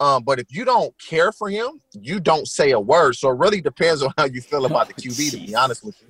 [0.00, 3.16] Um, but if you don't care for him, you don't say a word.
[3.16, 6.00] So it really depends on how you feel about the QB, to be honest with
[6.00, 6.08] you.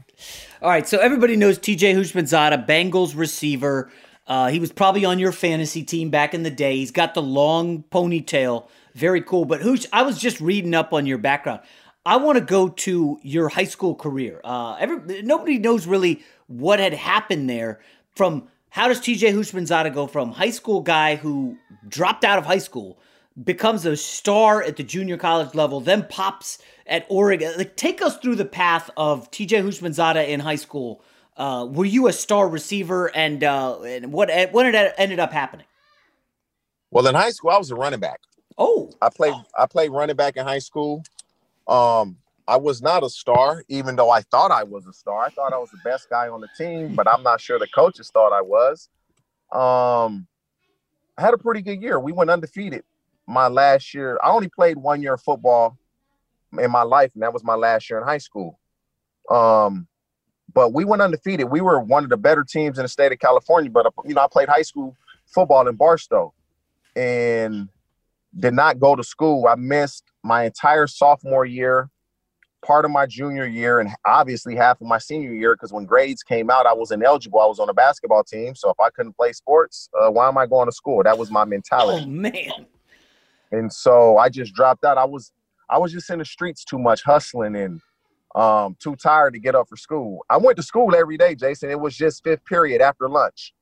[0.61, 3.91] All right, so everybody knows TJ Houshmandzadeh, Bengals receiver.
[4.27, 6.77] Uh, he was probably on your fantasy team back in the day.
[6.77, 8.69] He's got the long ponytail.
[8.99, 9.45] Very cool.
[9.45, 11.61] But who's I was just reading up on your background.
[12.05, 14.41] I want to go to your high school career.
[14.43, 17.81] Uh, every, nobody knows really what had happened there.
[18.17, 21.57] From how does TJ Houshmandzadeh go from high school guy who
[21.87, 22.99] dropped out of high school,
[23.43, 27.53] becomes a star at the junior college level, then pops at Oregon?
[27.57, 31.03] Like, take us through the path of TJ Houshmandzadeh in high school.
[31.37, 35.67] Uh, were you a star receiver, and, uh, and what what ended up happening?
[36.91, 38.21] Well, in high school, I was a running back.
[38.59, 41.05] Oh, I played I played running back in high school.
[41.69, 42.17] Um,
[42.49, 45.23] I was not a star, even though I thought I was a star.
[45.23, 47.69] I thought I was the best guy on the team, but I'm not sure the
[47.69, 48.89] coaches thought I was.
[49.53, 50.27] Um,
[51.17, 52.01] I had a pretty good year.
[52.01, 52.85] We went undefeated
[53.27, 54.19] my last year.
[54.25, 55.77] I only played one year of football
[56.59, 58.59] in my life, and that was my last year in high school.
[59.31, 59.87] Um,
[60.55, 61.51] but we went undefeated.
[61.51, 63.71] We were one of the better teams in the state of California.
[63.71, 66.33] But you know, I played high school football in Barstow,
[66.97, 67.69] and
[68.39, 69.47] did not go to school.
[69.47, 71.91] I missed my entire sophomore year,
[72.65, 76.23] part of my junior year, and obviously half of my senior year because when grades
[76.23, 77.41] came out, I was ineligible.
[77.41, 78.55] I was on a basketball team.
[78.55, 81.03] So if I couldn't play sports, uh, why am I going to school?
[81.03, 82.05] That was my mentality.
[82.05, 82.67] Oh, man.
[83.51, 84.99] And so I just dropped out.
[84.99, 85.33] I was
[85.71, 87.81] I was just in the streets too much hustling and
[88.35, 90.25] um, too tired to get up for school.
[90.31, 91.71] I went to school every day, Jason.
[91.71, 93.55] It was just fifth period after lunch.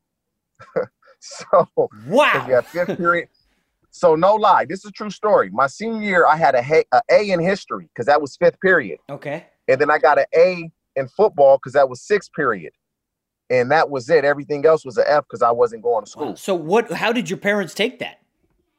[1.21, 1.69] so
[2.07, 3.29] wow, yeah, fifth period.
[3.97, 5.49] So no lie, this is a true story.
[5.51, 8.99] My senior year, I had a, a, a in history because that was fifth period.
[9.09, 9.47] Okay.
[9.69, 12.75] And then I got an A in football because that was sixth period,
[13.49, 14.23] and that was it.
[14.23, 16.29] Everything else was an F because I wasn't going to school.
[16.29, 16.35] Wow.
[16.35, 16.93] So what?
[16.93, 18.21] How did your parents take that?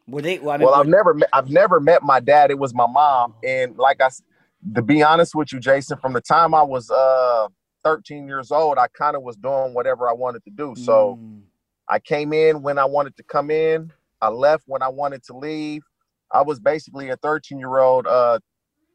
[0.07, 0.37] Were they?
[0.37, 2.51] Well, I mean, well I've never met, I've never met my dad.
[2.51, 4.09] It was my mom, and like I,
[4.75, 7.47] to be honest with you, Jason, from the time I was uh
[7.83, 10.75] 13 years old, I kind of was doing whatever I wanted to do.
[10.77, 11.17] So.
[11.19, 11.41] Mm.
[11.89, 13.93] I came in when I wanted to come in.
[14.21, 15.81] I left when I wanted to leave.
[16.31, 18.39] I was basically a 13 year old uh,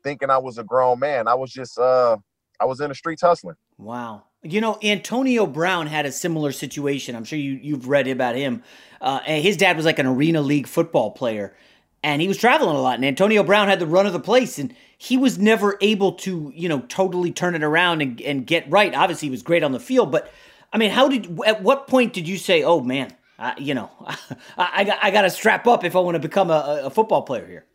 [0.03, 1.29] thinking I was a grown man.
[1.29, 2.17] I was just uh,
[2.61, 3.57] I was in the streets hustling.
[3.79, 4.25] Wow.
[4.43, 7.15] You know, Antonio Brown had a similar situation.
[7.15, 8.63] I'm sure you you've read about him.
[9.01, 11.55] Uh, his dad was like an arena league football player,
[12.03, 12.97] and he was traveling a lot.
[12.97, 16.53] And Antonio Brown had the run of the place, and he was never able to,
[16.55, 18.95] you know, totally turn it around and, and get right.
[18.95, 20.33] Obviously, he was great on the field, but
[20.73, 21.39] I mean, how did?
[21.47, 23.91] At what point did you say, "Oh man, I, you know,
[24.57, 26.91] I, I, got, I got to strap up if I want to become a, a
[26.91, 27.67] football player here.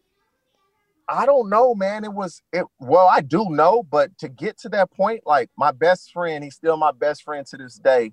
[1.10, 2.04] I don't know, man.
[2.04, 2.66] It was it.
[2.80, 6.56] Well, I do know, but to get to that point, like my best friend, he's
[6.56, 8.12] still my best friend to this day.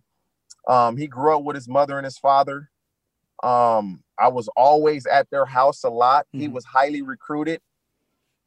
[0.68, 2.70] Um, he grew up with his mother and his father.
[3.42, 6.26] Um, I was always at their house a lot.
[6.26, 6.40] Mm-hmm.
[6.40, 7.60] He was highly recruited.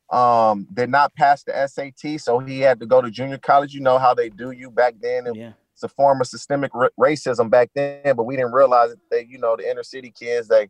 [0.09, 3.73] Um, did not pass the SAT, so he had to go to junior college.
[3.73, 5.25] You know how they do you back then.
[5.35, 5.51] Yeah.
[5.77, 9.37] It's a form of systemic r- racism back then, but we didn't realize that you
[9.37, 10.69] know the inner city kids they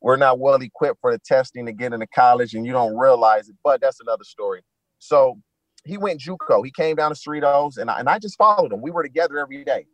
[0.00, 3.48] we're not well equipped for the testing to get into college, and you don't realize
[3.48, 3.56] it.
[3.64, 4.62] But that's another story.
[5.00, 5.40] So
[5.84, 6.64] he went JUCO.
[6.64, 8.80] He came down to Cerritos, and I, and I just followed him.
[8.80, 9.86] We were together every day,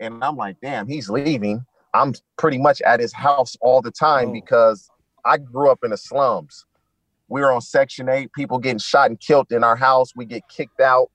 [0.00, 1.62] and I'm like, damn, he's leaving.
[1.92, 4.32] I'm pretty much at his house all the time oh.
[4.32, 4.88] because
[5.26, 6.64] I grew up in the slums.
[7.28, 10.16] We were on Section 8, people getting shot and killed in our house.
[10.16, 11.10] We get kicked out,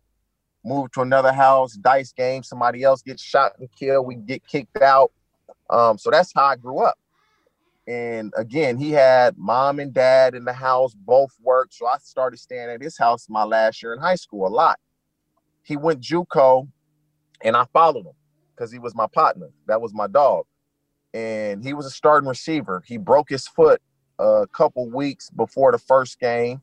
[0.63, 4.81] move to another house, dice game, somebody else gets shot and killed, we get kicked
[4.81, 5.11] out.
[5.69, 6.97] Um, so that's how I grew up.
[7.87, 11.73] And again, he had mom and dad in the house, both worked.
[11.73, 14.79] So I started staying at his house my last year in high school a lot.
[15.63, 16.67] He went JUCO
[17.43, 18.13] and I followed him
[18.55, 19.49] because he was my partner.
[19.67, 20.45] That was my dog.
[21.13, 22.83] And he was a starting receiver.
[22.85, 23.81] He broke his foot
[24.19, 26.61] a couple weeks before the first game.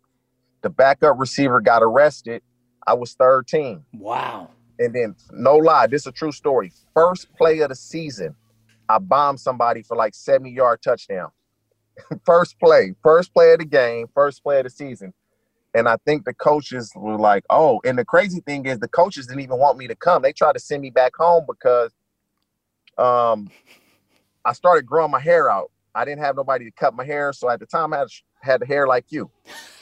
[0.62, 2.42] The backup receiver got arrested.
[2.86, 3.84] I was third team.
[3.92, 4.50] Wow.
[4.78, 6.72] And then, no lie, this is a true story.
[6.94, 8.34] First play of the season,
[8.88, 11.30] I bombed somebody for like 70 yard touchdown.
[12.24, 15.12] first play, first play of the game, first play of the season.
[15.74, 19.26] And I think the coaches were like, oh, and the crazy thing is the coaches
[19.26, 20.22] didn't even want me to come.
[20.22, 21.92] They tried to send me back home because
[22.98, 23.50] um
[24.44, 25.70] I started growing my hair out.
[25.94, 27.32] I didn't have nobody to cut my hair.
[27.32, 28.08] So at the time I had,
[28.40, 29.30] had the hair like you.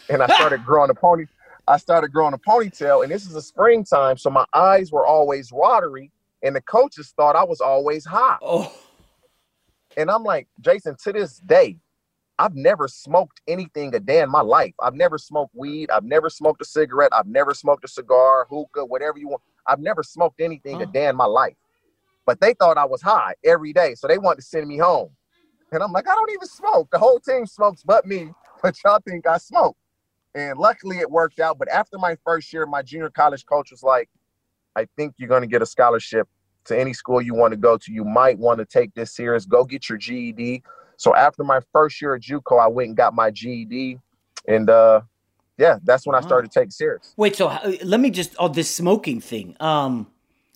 [0.08, 1.26] And I started growing a pony.
[1.66, 5.52] I started growing a ponytail, and this is a springtime, so my eyes were always
[5.52, 6.10] watery,
[6.42, 8.38] and the coaches thought I was always hot.
[8.42, 8.72] Oh.
[9.96, 11.78] And I'm like, Jason, to this day,
[12.38, 14.74] I've never smoked anything a day in my life.
[14.82, 15.90] I've never smoked weed.
[15.90, 17.12] I've never smoked a cigarette.
[17.12, 19.42] I've never smoked a cigar, hookah, whatever you want.
[19.66, 21.54] I've never smoked anything a day in my life.
[22.26, 23.94] But they thought I was high every day.
[23.94, 25.10] So they wanted to send me home.
[25.70, 26.88] And I'm like, I don't even smoke.
[26.90, 29.76] The whole team smokes but me, but y'all think I smoke.
[30.34, 31.58] And luckily it worked out.
[31.58, 34.08] But after my first year, my junior college coach was like,
[34.76, 36.28] I think you're going to get a scholarship
[36.66, 39.44] to any school you want to go to, you might want to take this serious.
[39.44, 40.62] Go get your GED.
[40.96, 43.98] So after my first year at JUCO, I went and got my GED,
[44.46, 45.02] and uh,
[45.58, 47.12] yeah, that's when I started taking serious.
[47.16, 49.56] Wait, so uh, let me just oh this smoking thing.
[49.60, 50.06] Um,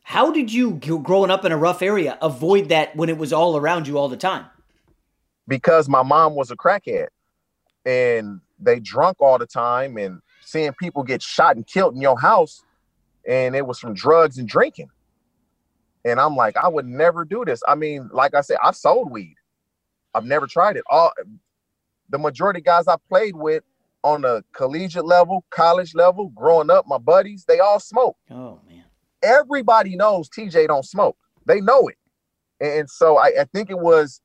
[0.02, 3.56] how did you growing up in a rough area avoid that when it was all
[3.56, 4.46] around you all the time?
[5.46, 7.08] Because my mom was a crackhead,
[7.84, 12.18] and they drunk all the time, and seeing people get shot and killed in your
[12.18, 12.62] house,
[13.26, 14.88] and it was from drugs and drinking.
[16.04, 17.62] And I'm like, I would never do this.
[17.68, 19.34] I mean, like I said, i've sold weed.
[20.14, 20.84] I've never tried it.
[20.88, 21.12] All
[22.08, 23.62] the majority guys I played with
[24.04, 28.16] on the collegiate level, college level, growing up, my buddies, they all smoke.
[28.30, 28.84] Oh man.
[29.22, 31.16] Everybody knows TJ don't smoke.
[31.46, 31.96] They know it.
[32.60, 34.20] And so I, I think it was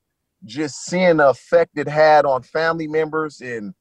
[0.45, 3.73] just seeing the effect it had on family members and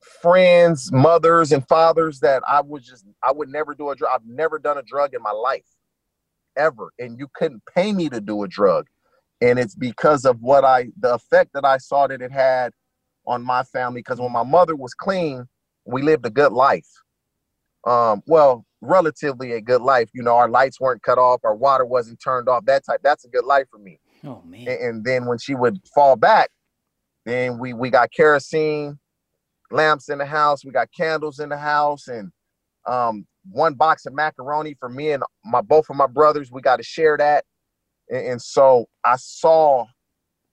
[0.00, 4.10] friends, mothers, and fathers that I would just I would never do a drug.
[4.12, 5.66] I've never done a drug in my life
[6.56, 6.92] ever.
[6.98, 8.86] And you couldn't pay me to do a drug.
[9.40, 12.72] And it's because of what I, the effect that I saw that it had
[13.26, 14.00] on my family.
[14.00, 15.46] Because when my mother was clean,
[15.86, 16.88] we lived a good life.
[17.86, 20.10] Um, well, relatively a good life.
[20.12, 22.66] You know, our lights weren't cut off, our water wasn't turned off.
[22.66, 23.00] That type.
[23.02, 23.98] That's a good life for me.
[24.24, 24.68] Oh man.
[24.68, 26.50] And, and then when she would fall back,
[27.24, 28.98] then we we got kerosene
[29.70, 30.64] lamps in the house.
[30.64, 32.30] We got candles in the house, and
[32.86, 36.50] um, one box of macaroni for me and my both of my brothers.
[36.50, 37.44] We got to share that.
[38.08, 39.86] And, and, so I saw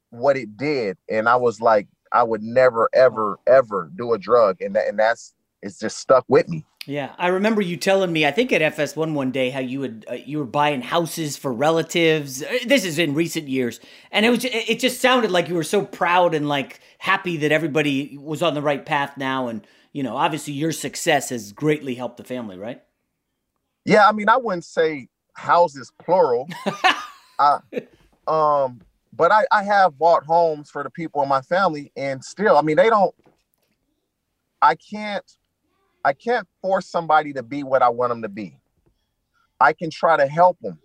[0.10, 4.62] what it did, and I was like, I would never, ever, ever do a drug,
[4.62, 6.66] and that and that's it's just stuck with me.
[6.88, 10.06] Yeah, I remember you telling me, I think at FS1 one day, how you would
[10.10, 12.42] uh, you were buying houses for relatives.
[12.42, 15.64] Uh, this is in recent years, and it was it just sounded like you were
[15.64, 20.02] so proud and like happy that everybody was on the right path now, and you
[20.02, 22.82] know, obviously your success has greatly helped the family, right?
[23.84, 26.48] Yeah, I mean, I wouldn't say houses plural.
[27.40, 27.60] I,
[28.28, 28.80] um,
[29.12, 32.62] but I, I have bought homes for the people in my family, and still, I
[32.62, 33.14] mean, they don't.
[34.62, 35.26] I can't,
[36.08, 38.58] I can't force somebody to be what I want them to be.
[39.60, 40.80] I can try to help them,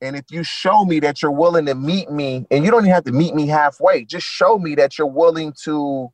[0.00, 2.94] and if you show me that you're willing to meet me, and you don't even
[2.94, 6.10] have to meet me halfway, just show me that you're willing to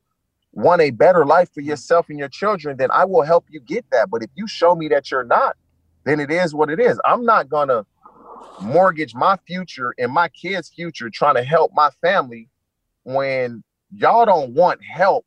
[0.53, 3.85] want a better life for yourself and your children, then I will help you get
[3.93, 4.11] that.
[4.11, 5.57] But if you show me that you're not,
[6.05, 7.01] then it is what it is.
[7.05, 7.87] I'm not gonna
[8.61, 12.49] mortgage my future and my kids' future trying to help my family
[13.05, 15.25] when y'all don't want help.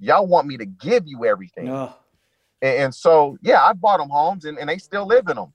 [0.00, 1.68] Y'all want me to give you everything.
[2.62, 5.52] And, so, yeah, I bought them homes and, and they still live in them.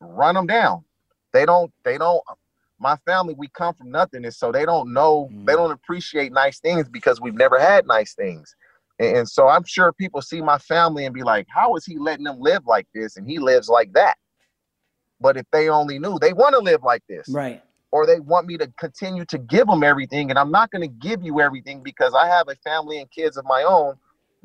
[0.00, 0.84] Run them down.
[1.32, 2.22] They don't, they don't,
[2.78, 5.46] my family, we come from nothingness, so they don't know, mm.
[5.46, 8.54] they don't appreciate nice things because we've never had nice things.
[8.98, 11.98] And, and so I'm sure people see my family and be like, how is he
[11.98, 13.16] letting them live like this?
[13.16, 14.16] And he lives like that.
[15.20, 17.28] But if they only knew, they want to live like this.
[17.28, 17.62] Right.
[17.90, 20.28] Or they want me to continue to give them everything.
[20.30, 23.38] And I'm not going to give you everything because I have a family and kids
[23.38, 23.94] of my own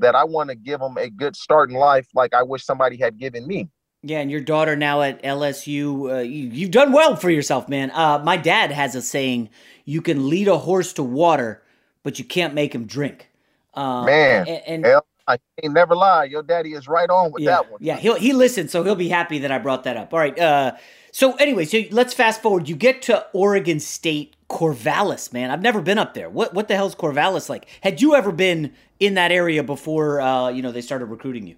[0.01, 2.97] that I want to give them a good start in life like I wish somebody
[2.97, 3.69] had given me.
[4.03, 7.91] Yeah, and your daughter now at LSU, uh, you, have done well for yourself, man.
[7.91, 9.49] Uh, my dad has a saying:
[9.85, 11.61] "You can lead a horse to water,
[12.01, 13.29] but you can't make him drink."
[13.75, 16.25] Uh, man, and, and I ain't never lie.
[16.25, 17.79] Your daddy is right on with yeah, that one.
[17.81, 20.13] Yeah, he'll he listens, so he'll be happy that I brought that up.
[20.13, 20.37] All right.
[20.37, 20.73] Uh,
[21.11, 22.67] so anyway, so let's fast forward.
[22.69, 25.51] You get to Oregon State Corvallis, man.
[25.51, 26.29] I've never been up there.
[26.29, 27.67] What what the hell's Corvallis like?
[27.81, 30.21] Had you ever been in that area before?
[30.21, 31.55] Uh, you know, they started recruiting you.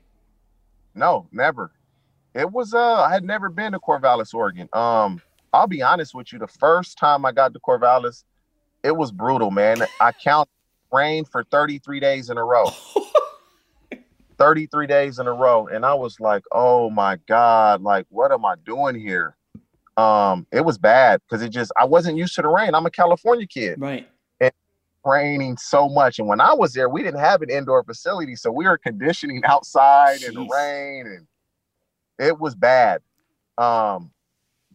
[0.95, 1.71] No, never.
[2.35, 4.69] It was uh I had never been to Corvallis, Oregon.
[4.73, 5.21] Um,
[5.53, 8.23] I'll be honest with you, the first time I got to Corvallis,
[8.83, 9.77] it was brutal, man.
[9.99, 10.49] I count
[10.91, 12.65] rain for 33 days in a row.
[14.37, 15.67] 33 days in a row.
[15.67, 19.35] And I was like, oh my God, like what am I doing here?
[19.97, 22.73] Um, it was bad because it just I wasn't used to the rain.
[22.73, 23.79] I'm a California kid.
[23.79, 24.07] Right.
[24.41, 24.51] And
[25.05, 26.19] raining so much.
[26.19, 28.35] And when I was there, we didn't have an indoor facility.
[28.35, 30.29] So we were conditioning outside Jeez.
[30.29, 31.27] in the rain and
[32.19, 33.01] it was bad.
[33.57, 34.11] Um,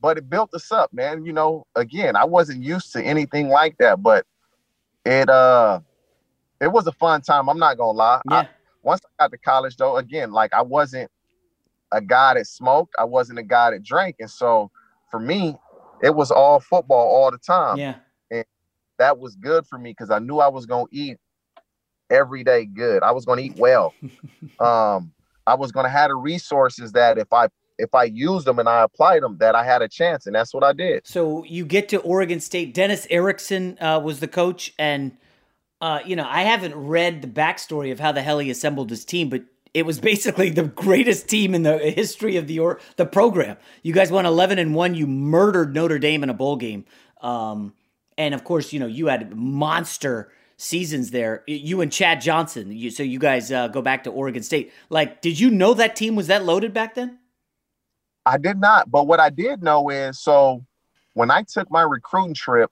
[0.01, 1.25] but it built us up, man.
[1.25, 4.25] You know, again, I wasn't used to anything like that, but
[5.05, 5.81] it uh
[6.61, 7.49] it was a fun time.
[7.49, 8.21] I'm not gonna lie.
[8.31, 8.37] Yeah.
[8.37, 8.49] I,
[8.89, 11.11] once I got to college though, again, like I wasn't
[11.93, 14.17] a guy that smoked, I wasn't a guy that drank.
[14.19, 14.71] And so
[15.11, 15.57] for me,
[16.03, 17.77] it was all football all the time.
[17.77, 17.97] Yeah.
[18.31, 18.45] And
[18.99, 21.19] that was good for me because I knew I was gonna eat
[22.11, 23.03] every day good.
[23.03, 23.95] I was gonna eat well.
[24.61, 25.13] um
[25.49, 28.69] I was going to have the resources that if I if I used them and
[28.69, 31.07] I applied them, that I had a chance, and that's what I did.
[31.07, 32.75] So you get to Oregon State.
[32.75, 35.17] Dennis Erickson uh, was the coach, and
[35.81, 39.05] uh, you know I haven't read the backstory of how the hell he assembled his
[39.05, 39.43] team, but
[39.75, 43.57] it was basically the greatest team in the history of the or the program.
[43.83, 44.95] You guys won eleven and one.
[44.95, 46.85] You murdered Notre Dame in a bowl game,
[47.23, 47.75] um,
[48.17, 51.45] and of course, you know you had monster seasons there.
[51.47, 52.71] You and Chad Johnson.
[52.73, 54.73] You, so you guys uh, go back to Oregon State.
[54.91, 57.19] Like, did you know that team was that loaded back then?
[58.27, 58.91] I did not.
[58.91, 60.67] But what I did know is so
[61.15, 62.71] when I took my recruiting trip,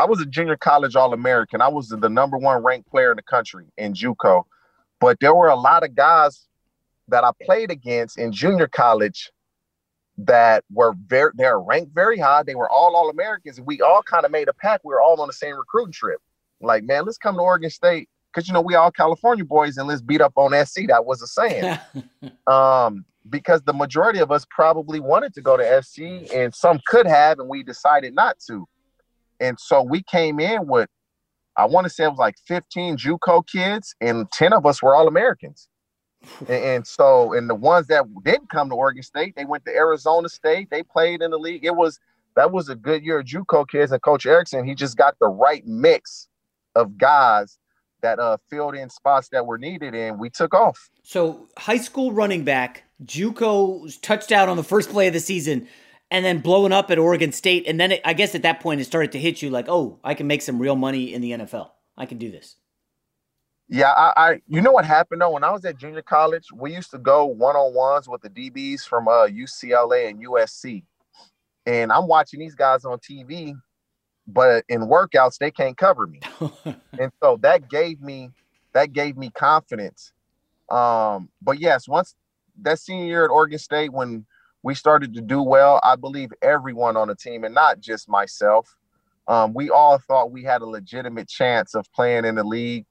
[0.00, 1.60] I was a junior college All American.
[1.60, 4.44] I was the number one ranked player in the country in JUCO.
[5.00, 6.46] But there were a lot of guys
[7.08, 9.30] that I played against in junior college
[10.18, 12.42] that were very they're ranked very high.
[12.42, 14.84] They were all All Americans, we all kind of made a pact.
[14.84, 16.20] We were all on the same recruiting trip
[16.60, 19.88] like, man, let's come to Oregon State because you know we all California boys and
[19.88, 20.86] let's beat up on SC.
[20.88, 21.78] That was a saying.
[22.46, 27.06] um, because the majority of us probably wanted to go to SC, and some could
[27.06, 28.66] have, and we decided not to.
[29.40, 30.88] And so we came in with,
[31.56, 34.94] I want to say it was like 15 JUCO kids, and 10 of us were
[34.94, 35.68] all Americans.
[36.40, 39.74] and, and so, and the ones that didn't come to Oregon State, they went to
[39.74, 40.68] Arizona State.
[40.70, 41.64] They played in the league.
[41.64, 41.98] It was
[42.36, 45.28] that was a good year of JUCO kids, and Coach Erickson, he just got the
[45.28, 46.28] right mix
[46.74, 47.58] of guys
[48.02, 50.90] that uh, filled in spots that were needed, and we took off.
[51.02, 55.68] So, high school running back, JUCO's touchdown on the first play of the season,
[56.10, 58.80] and then blowing up at Oregon State, and then it, I guess at that point
[58.80, 61.32] it started to hit you like, oh, I can make some real money in the
[61.32, 61.70] NFL.
[61.96, 62.56] I can do this.
[63.68, 65.30] Yeah, I, I you know what happened though?
[65.30, 68.30] When I was at junior college, we used to go one on ones with the
[68.30, 70.82] DBs from uh, UCLA and USC,
[71.66, 73.54] and I'm watching these guys on TV
[74.32, 76.20] but in workouts they can't cover me.
[76.98, 78.30] And so that gave me
[78.72, 80.12] that gave me confidence.
[80.68, 82.14] Um but yes once
[82.62, 84.26] that senior year at oregon state when
[84.62, 88.76] we started to do well i believe everyone on the team and not just myself
[89.28, 92.86] um, we all thought we had a legitimate chance of playing in the league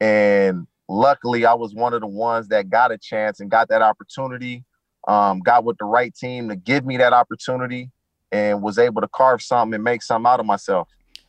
[0.00, 3.82] and luckily i was one of the ones that got a chance and got that
[3.82, 4.64] opportunity
[5.08, 7.90] um, got with the right team to give me that opportunity
[8.30, 10.88] and was able to carve something and make something out of myself.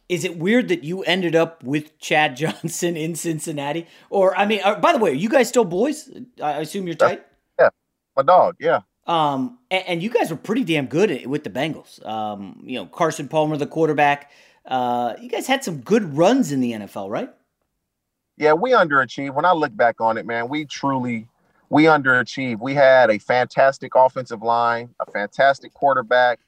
[0.09, 3.87] Is it weird that you ended up with Chad Johnson in Cincinnati?
[4.09, 6.09] Or I mean, uh, by the way, are you guys still boys?
[6.41, 7.25] I assume you're tight.
[7.59, 7.69] Yeah,
[8.15, 8.55] my dog.
[8.59, 8.81] Yeah.
[9.05, 12.05] Um, and, and, you guys were pretty damn good with the Bengals.
[12.05, 14.31] Um, you know, Carson Palmer, the quarterback.
[14.65, 17.29] Uh, you guys had some good runs in the NFL, right?
[18.37, 19.35] Yeah, we underachieved.
[19.35, 21.27] When I look back on it, man, we truly
[21.69, 22.59] we underachieved.
[22.59, 26.39] We had a fantastic offensive line, a fantastic quarterback,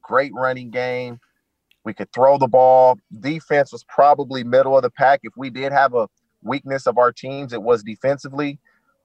[0.00, 1.20] great running game.
[1.84, 2.98] We could throw the ball.
[3.20, 5.20] Defense was probably middle of the pack.
[5.24, 6.08] If we did have a
[6.42, 8.58] weakness of our teams, it was defensively.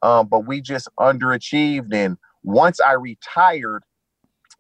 [0.03, 1.93] Um, but we just underachieved.
[1.93, 3.83] And once I retired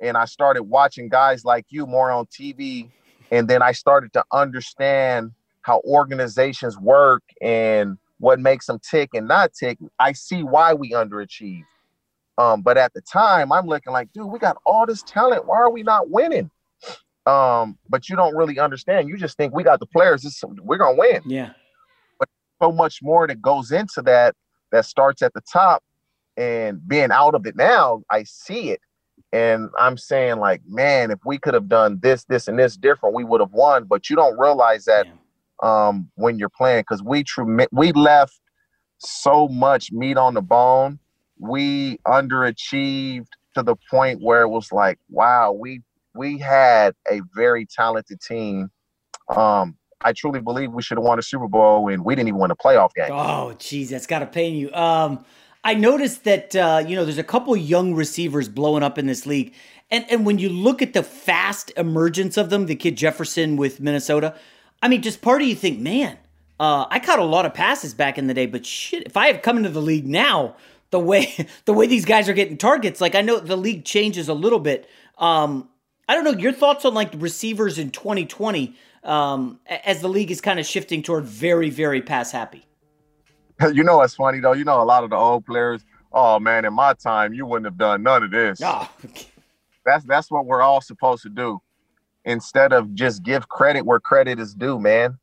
[0.01, 2.89] and I started watching guys like you more on TV
[3.31, 5.31] And then I started to understand
[5.61, 9.77] how organizations work and what makes them tick and not tick.
[9.99, 11.63] I see why we underachieve.
[12.37, 15.45] Um, but at the time, I'm looking like, dude, we got all this talent.
[15.45, 16.49] Why are we not winning?
[17.25, 19.07] Um, but you don't really understand.
[19.07, 20.23] You just think we got the players.
[20.23, 21.21] This, we're gonna win.
[21.25, 21.51] Yeah.
[22.19, 22.29] But
[22.61, 24.35] so much more that goes into that
[24.71, 25.83] that starts at the top
[26.37, 28.81] and being out of it now, I see it.
[29.31, 33.15] And I'm saying, like, man, if we could have done this, this, and this different,
[33.15, 33.85] we would have won.
[33.85, 35.07] But you don't realize that
[35.63, 38.39] um, when you're playing because we true we left
[38.99, 40.99] so much meat on the bone.
[41.39, 45.81] We underachieved to the point where it was like, wow, we
[46.15, 48.69] we had a very talented team.
[49.29, 52.39] Um, I truly believe we should have won a Super Bowl, and we didn't even
[52.39, 53.11] win a playoff game.
[53.11, 54.71] Oh, geez, that's got to pain you.
[54.73, 55.25] Um,
[55.63, 59.25] I noticed that uh, you know there's a couple young receivers blowing up in this
[59.25, 59.53] league,
[59.89, 63.79] and and when you look at the fast emergence of them, the kid Jefferson with
[63.79, 64.35] Minnesota,
[64.81, 66.17] I mean, just part of you think, man,
[66.59, 69.27] uh, I caught a lot of passes back in the day, but shit, if I
[69.27, 70.57] have come into the league now,
[70.91, 74.27] the way the way these guys are getting targets, like I know the league changes
[74.27, 74.89] a little bit.
[75.17, 75.69] Um,
[76.09, 80.41] I don't know your thoughts on like receivers in 2020 um, as the league is
[80.41, 82.65] kind of shifting toward very very pass happy.
[83.73, 84.53] You know what's funny though?
[84.53, 85.85] You know a lot of the old players.
[86.11, 88.59] Oh man, in my time, you wouldn't have done none of this.
[88.63, 88.89] Oh.
[89.85, 91.61] That's that's what we're all supposed to do
[92.23, 95.17] instead of just give credit where credit is due, man.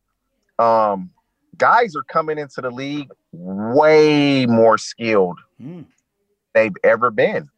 [0.58, 1.10] Um,
[1.56, 5.84] guys are coming into the league way more skilled mm.
[6.52, 7.48] they've ever been.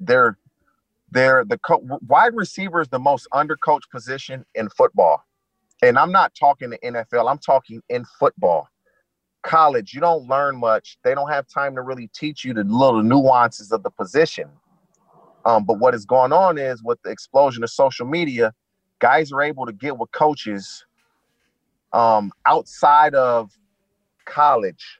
[0.00, 0.38] They're
[1.10, 5.24] they're the co- wide receiver is the most undercoached position in football,
[5.82, 7.30] and I'm not talking the NFL.
[7.30, 8.68] I'm talking in football.
[9.46, 10.98] College, you don't learn much.
[11.04, 14.48] They don't have time to really teach you the little nuances of the position.
[15.44, 18.52] Um, but what is going on is with the explosion of social media,
[18.98, 20.84] guys are able to get with coaches
[21.92, 23.52] um, outside of
[24.24, 24.98] college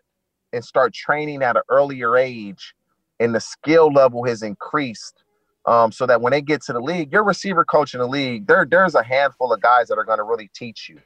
[0.53, 2.75] and start training at an earlier age,
[3.19, 5.25] and the skill level has increased.
[5.67, 8.47] Um, so that when they get to the league, your receiver coach in the league,
[8.47, 11.01] there there's a handful of guys that are going to really teach you.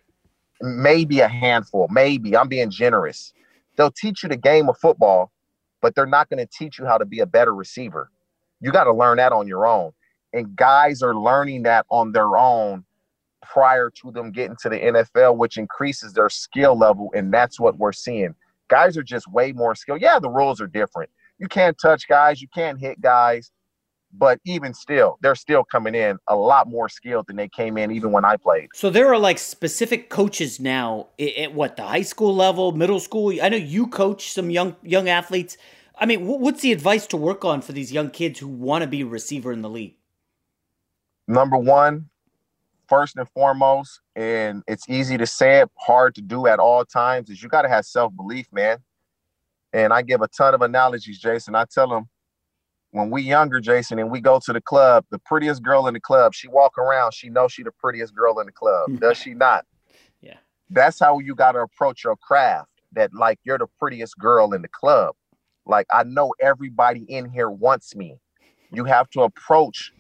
[0.61, 3.33] Maybe a handful, maybe I'm being generous.
[3.77, 5.33] They'll teach you the game of football,
[5.81, 8.11] but they're not going to teach you how to be a better receiver.
[8.61, 9.93] You got to learn that on your own.
[10.33, 12.85] And guys are learning that on their own
[13.43, 17.11] prior to them getting to the NFL, which increases their skill level.
[17.15, 18.35] And that's what we're seeing.
[18.69, 20.01] Guys are just way more skilled.
[20.01, 21.11] Yeah, the rules are different.
[21.39, 23.51] You can't touch guys, you can't hit guys,
[24.13, 27.91] but even still, they're still coming in a lot more skilled than they came in
[27.91, 28.69] even when I played.
[28.75, 33.33] So there are like specific coaches now at what the high school level, middle school.
[33.43, 35.57] I know you coach some young young athletes.
[35.99, 38.89] I mean, what's the advice to work on for these young kids who want to
[38.89, 39.97] be a receiver in the league?
[41.29, 42.09] Number one,
[42.89, 47.29] first and foremost, and it's easy to say it, hard to do at all times,
[47.29, 48.79] is you got to have self belief, man.
[49.73, 51.55] And I give a ton of analogies, Jason.
[51.55, 52.09] I tell them
[52.93, 56.01] when we younger, Jason, and we go to the club, the prettiest girl in the
[56.01, 58.91] club, she walk around, she knows she the prettiest girl in the club.
[59.01, 59.65] Does she not?
[60.21, 60.39] Yeah.
[60.71, 62.69] That's how you got to approach your craft.
[62.93, 65.15] That like you're the prettiest girl in the club.
[65.65, 68.19] Like I know everybody in here wants me.
[68.73, 69.93] You have to approach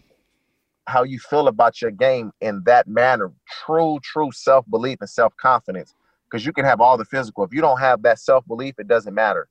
[0.87, 3.33] how you feel about your game in that manner.
[3.65, 5.95] True, true self belief and self confidence.
[6.29, 7.45] Because you can have all the physical.
[7.45, 9.49] If you don't have that self belief, it doesn't matter.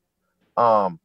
[0.58, 1.00] Um,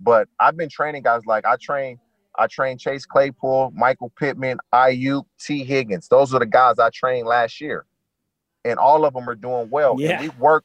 [0.00, 1.98] but I've been training guys like I train.
[2.38, 6.08] I train Chase Claypool, Michael Pittman, Aiyuk, Tee Higgins.
[6.08, 7.86] Those are the guys I trained last year,
[8.64, 9.96] and all of them are doing well.
[9.98, 10.12] Yeah.
[10.12, 10.64] And we work.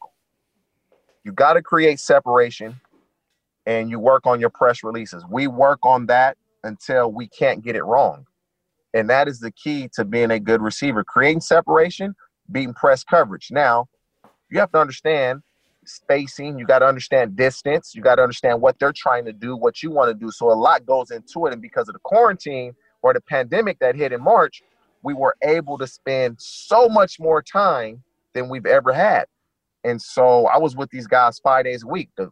[1.24, 2.80] You got to create separation
[3.66, 5.24] and you work on your press releases.
[5.30, 8.26] We work on that until we can't get it wrong.
[8.94, 11.04] And that is the key to being a good receiver.
[11.04, 12.16] Creating separation,
[12.52, 13.50] beating press coverage.
[13.52, 13.88] Now,
[14.50, 15.42] you have to understand
[15.88, 19.56] spacing, you got to understand distance, you got to understand what they're trying to do,
[19.56, 20.32] what you want to do.
[20.32, 21.54] So a lot goes into it.
[21.54, 24.62] And because of the quarantine or the pandemic that hit in March,
[25.04, 29.26] we were able to spend so much more time than we've ever had.
[29.84, 32.10] And so I was with these guys five days a week.
[32.18, 32.32] The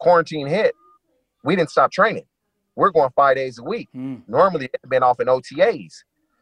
[0.00, 0.74] quarantine hit,
[1.42, 2.24] we didn't stop training.
[2.76, 3.88] We're going five days a week.
[3.94, 4.22] Mm.
[4.28, 5.92] Normally, they've been off in OTAs.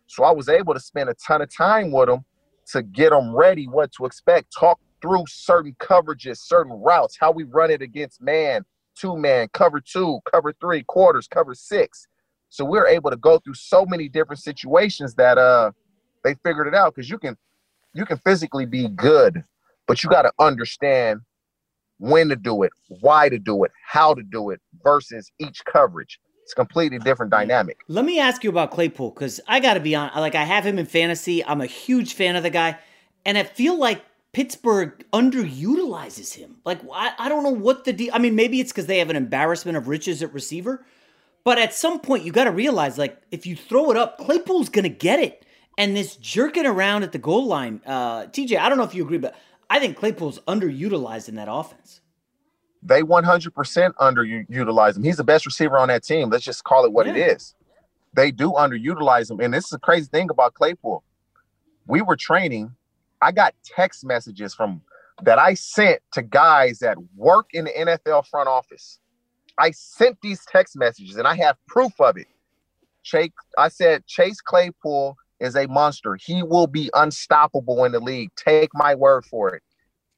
[0.07, 2.25] So I was able to spend a ton of time with them
[2.73, 7.43] to get them ready, what to expect, talk through certain coverages, certain routes, how we
[7.45, 8.65] run it against man,
[8.97, 12.07] two man, cover two, cover three, quarters, cover six.
[12.49, 15.73] So we're able to go through so many different situations that uh
[16.25, 17.37] they figured it out because you can
[17.95, 19.45] you can physically be good,
[19.87, 21.21] but you got to understand
[21.99, 26.19] when to do it, why to do it, how to do it versus each coverage.
[26.43, 27.79] It's a completely different dynamic.
[27.87, 30.11] Let me ask you about Claypool because I got to be on.
[30.17, 31.45] Like I have him in fantasy.
[31.45, 32.79] I'm a huge fan of the guy,
[33.25, 36.57] and I feel like Pittsburgh underutilizes him.
[36.65, 38.11] Like I, I don't know what the deal.
[38.15, 40.85] I mean, maybe it's because they have an embarrassment of riches at receiver,
[41.45, 44.69] but at some point you got to realize, like, if you throw it up, Claypool's
[44.69, 45.45] gonna get it.
[45.79, 49.05] And this jerking around at the goal line, uh, TJ, I don't know if you
[49.05, 49.35] agree, but
[49.71, 52.01] I think Claypool's underutilized in that offense.
[52.83, 55.05] They 100% underutilize him.
[55.05, 56.31] He's the best receiver on that team.
[56.31, 57.13] Let's just call it what yeah.
[57.13, 57.55] it is.
[58.15, 59.41] They do underutilize him.
[59.41, 61.03] And this is a crazy thing about Claypool.
[61.87, 62.75] We were training.
[63.23, 64.83] I got text messages from
[65.23, 68.99] that I sent to guys that work in the NFL front office.
[69.59, 72.27] I sent these text messages and I have proof of it.
[73.05, 76.17] Chase, I said Chase Claypool is a monster.
[76.21, 78.31] He will be unstoppable in the league.
[78.37, 79.63] Take my word for it.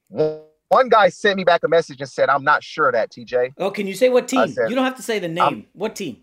[0.09, 3.53] One guy sent me back a message and said, I'm not sure that, TJ.
[3.59, 4.49] Oh, can you say what team?
[4.49, 5.67] Said, you don't have to say the name.
[5.73, 6.23] what team?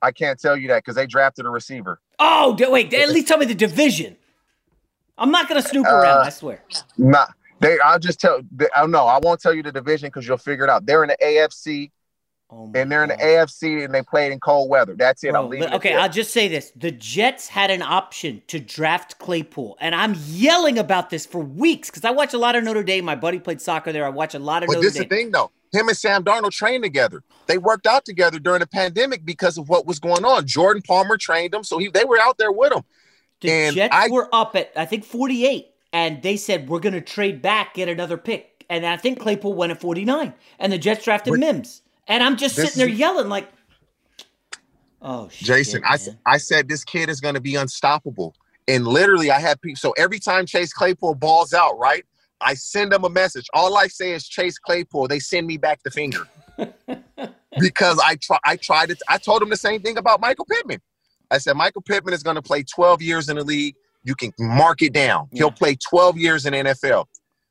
[0.00, 2.00] I can't tell you that because they drafted a receiver.
[2.18, 2.92] Oh, wait.
[2.92, 4.16] At least tell me the division.
[5.18, 6.62] I'm not going to snoop around, uh, I swear.
[6.96, 7.26] Nah,
[7.60, 8.40] they, I'll just tell,
[8.74, 9.06] I don't know.
[9.06, 10.86] I won't tell you the division because you'll figure it out.
[10.86, 11.90] They're in the AFC.
[12.54, 14.94] Oh and they're in the AFC and they played in cold weather.
[14.94, 15.30] That's it.
[15.30, 15.72] Bro, I'm leaving.
[15.72, 20.14] Okay, I'll just say this: the Jets had an option to draft Claypool, and I'm
[20.26, 23.06] yelling about this for weeks because I watch a lot of Notre Dame.
[23.06, 24.04] My buddy played soccer there.
[24.04, 24.66] I watch a lot of.
[24.66, 25.02] But Notre this Dame.
[25.02, 25.50] is the thing, though.
[25.72, 27.22] Him and Sam Darnold trained together.
[27.46, 30.46] They worked out together during the pandemic because of what was going on.
[30.46, 32.82] Jordan Palmer trained them, so he they were out there with him.
[33.42, 36.94] The and Jets I, were up at I think 48, and they said we're going
[36.94, 40.78] to trade back, get another pick, and I think Claypool went at 49, and the
[40.78, 41.82] Jets drafted Mims.
[42.08, 43.48] And I'm just sitting there yelling like,
[45.00, 45.90] "Oh, shit, Jason!" Man.
[46.26, 48.34] I I said this kid is going to be unstoppable,
[48.68, 49.76] and literally, I had people.
[49.76, 52.04] So every time Chase Claypool balls out, right,
[52.40, 53.46] I send them a message.
[53.54, 55.08] All I say is Chase Claypool.
[55.08, 56.26] They send me back the finger
[57.60, 58.38] because I try.
[58.44, 58.98] I tried it.
[59.08, 60.80] I told them the same thing about Michael Pittman.
[61.32, 63.74] I said Michael Pittman is going to play 12 years in the league.
[64.04, 65.28] You can mark it down.
[65.32, 65.44] Yeah.
[65.44, 67.06] He'll play 12 years in NFL.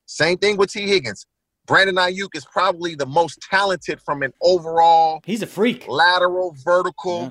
[0.05, 1.25] Same thing with Tee Higgins.
[1.65, 5.21] Brandon Aiyuk is probably the most talented from an overall.
[5.25, 5.87] He's a freak.
[5.87, 7.29] Lateral, vertical, yeah.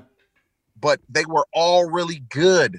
[0.80, 2.78] but they were all really good.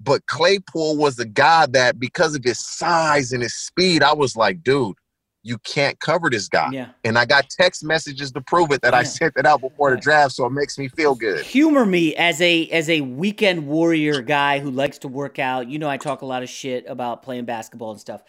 [0.00, 4.36] But Claypool was the guy that, because of his size and his speed, I was
[4.36, 4.96] like, dude,
[5.48, 6.68] you can't cover this guy.
[6.70, 6.88] Yeah.
[7.04, 8.98] And I got text messages to prove it that yeah.
[8.98, 11.44] I sent it out before the draft, so it makes me feel good.
[11.44, 15.68] Humor me as a as a weekend warrior guy who likes to work out.
[15.68, 18.22] You know, I talk a lot of shit about playing basketball and stuff.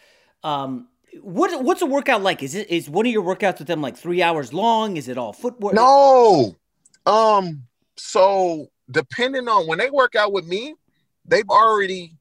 [0.44, 0.88] Um,
[1.22, 2.42] what what's a workout like?
[2.42, 4.96] Is it is one of your workouts with them like three hours long?
[4.96, 5.74] Is it all footwork?
[5.74, 6.56] No.
[7.06, 7.64] Um.
[7.98, 10.76] So depending on when they work out with me,
[11.26, 12.14] they've already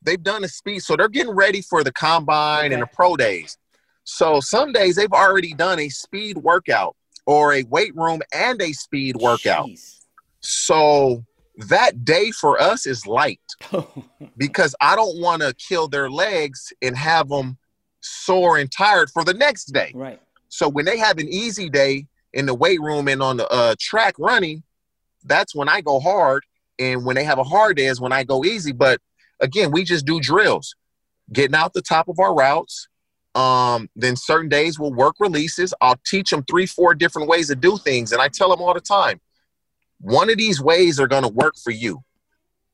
[0.00, 2.74] they've done a speed, so they're getting ready for the combine okay.
[2.74, 3.58] and the pro days.
[4.06, 6.96] So some days they've already done a speed workout
[7.26, 9.66] or a weight room and a speed workout.
[9.66, 10.00] Jeez.
[10.40, 11.24] So
[11.68, 13.40] that day for us is light
[14.36, 17.58] because I don't want to kill their legs and have them
[18.00, 19.90] sore and tired for the next day.
[19.94, 20.20] Right.
[20.48, 23.74] So when they have an easy day in the weight room and on the uh,
[23.80, 24.62] track running,
[25.24, 26.44] that's when I go hard.
[26.78, 28.72] And when they have a hard day is when I go easy.
[28.72, 29.00] But
[29.40, 30.76] again, we just do drills,
[31.32, 32.86] getting out the top of our routes.
[33.36, 35.74] Um, then certain days we'll work releases.
[35.82, 38.12] I'll teach them three, four different ways to do things.
[38.12, 39.20] And I tell them all the time,
[40.00, 42.02] one of these ways are going to work for you.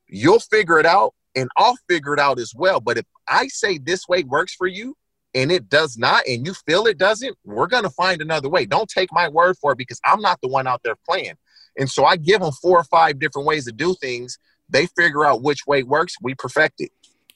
[0.07, 2.81] You'll figure it out and I'll figure it out as well.
[2.81, 4.97] But if I say this way works for you,
[5.35, 8.67] and it does not, and you feel it doesn't, we're going to find another way.
[8.67, 11.35] Don't take my word for it because I'm not the one out there playing.
[11.79, 14.39] And so I give them four or five different ways to do things.
[14.69, 16.17] They figure out which way works.
[16.21, 16.91] We perfect it.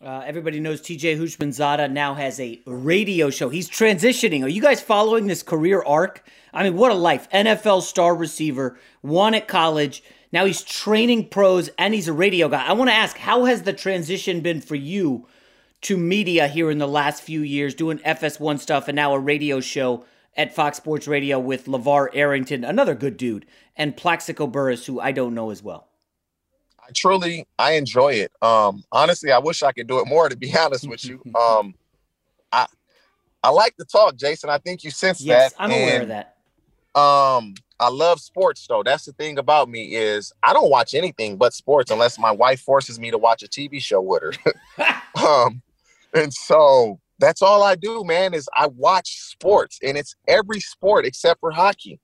[0.04, 3.48] Uh, everybody knows TJ Houshmandzadeh now has a radio show.
[3.48, 4.42] He's transitioning.
[4.42, 6.22] Are you guys following this career arc?
[6.52, 7.30] I mean, what a life.
[7.30, 10.02] NFL star receiver, won at college.
[10.32, 12.66] Now he's training pros and he's a radio guy.
[12.66, 15.26] I want to ask, how has the transition been for you
[15.82, 19.60] to media here in the last few years, doing FS1 stuff and now a radio
[19.60, 20.04] show
[20.36, 25.12] at Fox Sports Radio with LaVar Arrington, another good dude, and Plaxico Burress, who I
[25.12, 25.85] don't know as well.
[26.86, 28.32] I truly I enjoy it.
[28.42, 30.28] Um, honestly, I wish I could do it more.
[30.28, 31.74] To be honest with you, um,
[32.52, 32.66] I
[33.42, 34.50] I like to talk, Jason.
[34.50, 35.62] I think you sense yes, that.
[35.62, 36.36] I'm and, aware of that.
[36.98, 38.82] Um, I love sports though.
[38.82, 42.60] That's the thing about me is I don't watch anything but sports unless my wife
[42.60, 44.92] forces me to watch a TV show with her.
[45.26, 45.62] um,
[46.14, 51.04] and so that's all I do, man, is I watch sports and it's every sport
[51.04, 52.00] except for hockey.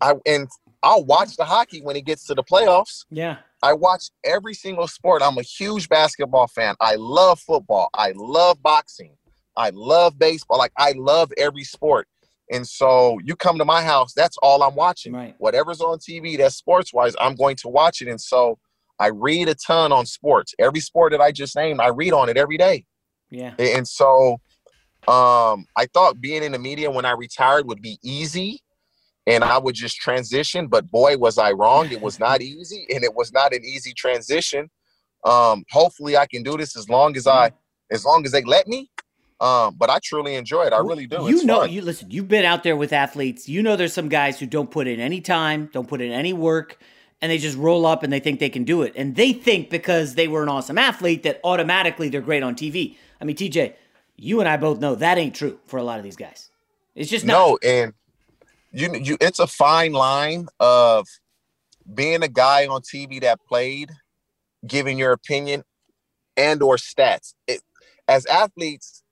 [0.00, 0.48] I and
[0.84, 3.06] I'll watch the hockey when it gets to the playoffs.
[3.10, 3.38] Yeah.
[3.62, 5.22] I watch every single sport.
[5.22, 6.74] I'm a huge basketball fan.
[6.78, 7.88] I love football.
[7.94, 9.16] I love boxing.
[9.56, 10.58] I love baseball.
[10.58, 12.06] Like I love every sport.
[12.52, 15.14] And so you come to my house, that's all I'm watching.
[15.14, 15.34] Right.
[15.38, 18.08] Whatever's on TV that's sports wise, I'm going to watch it.
[18.08, 18.58] And so
[18.98, 20.54] I read a ton on sports.
[20.58, 22.84] Every sport that I just named, I read on it every day.
[23.30, 23.54] Yeah.
[23.58, 24.34] And so
[25.08, 28.60] um, I thought being in the media when I retired would be easy
[29.26, 30.66] and I would just transition.
[30.66, 31.90] But boy, was I wrong.
[31.90, 34.70] It was not easy and it was not an easy transition.
[35.24, 37.52] Um, hopefully I can do this as long as I
[37.90, 38.90] as long as they let me.
[39.40, 40.72] Um, but I truly enjoy it.
[40.72, 41.16] I really do.
[41.22, 41.70] You It's know, fun.
[41.70, 42.10] you listen.
[42.10, 43.48] You've been out there with athletes.
[43.48, 46.32] You know, there's some guys who don't put in any time, don't put in any
[46.32, 46.78] work,
[47.20, 48.92] and they just roll up and they think they can do it.
[48.96, 52.96] And they think because they were an awesome athlete that automatically they're great on TV.
[53.20, 53.74] I mean, TJ,
[54.16, 56.50] you and I both know that ain't true for a lot of these guys.
[56.94, 57.32] It's just not.
[57.34, 57.92] no, and
[58.74, 61.06] you you it's a fine line of
[61.94, 63.90] being a guy on TV that played,
[64.66, 65.62] giving your opinion
[66.36, 67.34] and or stats.
[67.46, 67.62] It,
[68.08, 69.02] as athletes,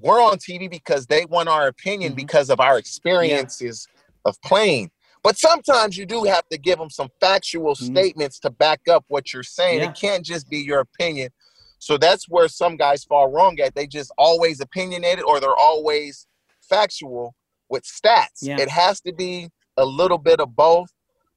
[0.00, 2.16] we're on TV because they want our opinion mm-hmm.
[2.16, 3.86] because of our experiences
[4.24, 4.90] of playing.
[5.22, 7.84] But sometimes you do have to give them some factual mm-hmm.
[7.84, 9.80] statements to back up what you're saying.
[9.80, 9.90] Yeah.
[9.90, 11.30] It can't just be your opinion.
[11.78, 13.74] So that's where some guys fall wrong at.
[13.74, 16.26] They just always opinionated or they're always
[16.60, 17.34] factual
[17.68, 18.42] with stats.
[18.42, 18.60] Yeah.
[18.60, 20.92] It has to be a little bit of both.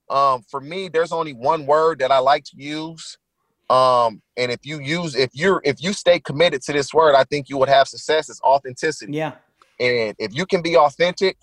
[0.10, 3.18] Um, for me, there's only one word that I like to use.
[3.70, 7.24] Um, and if you use if you're if you stay committed to this word, I
[7.24, 8.30] think you would have success.
[8.30, 9.14] It's authenticity.
[9.14, 9.34] Yeah.
[9.80, 11.38] And if you can be authentic,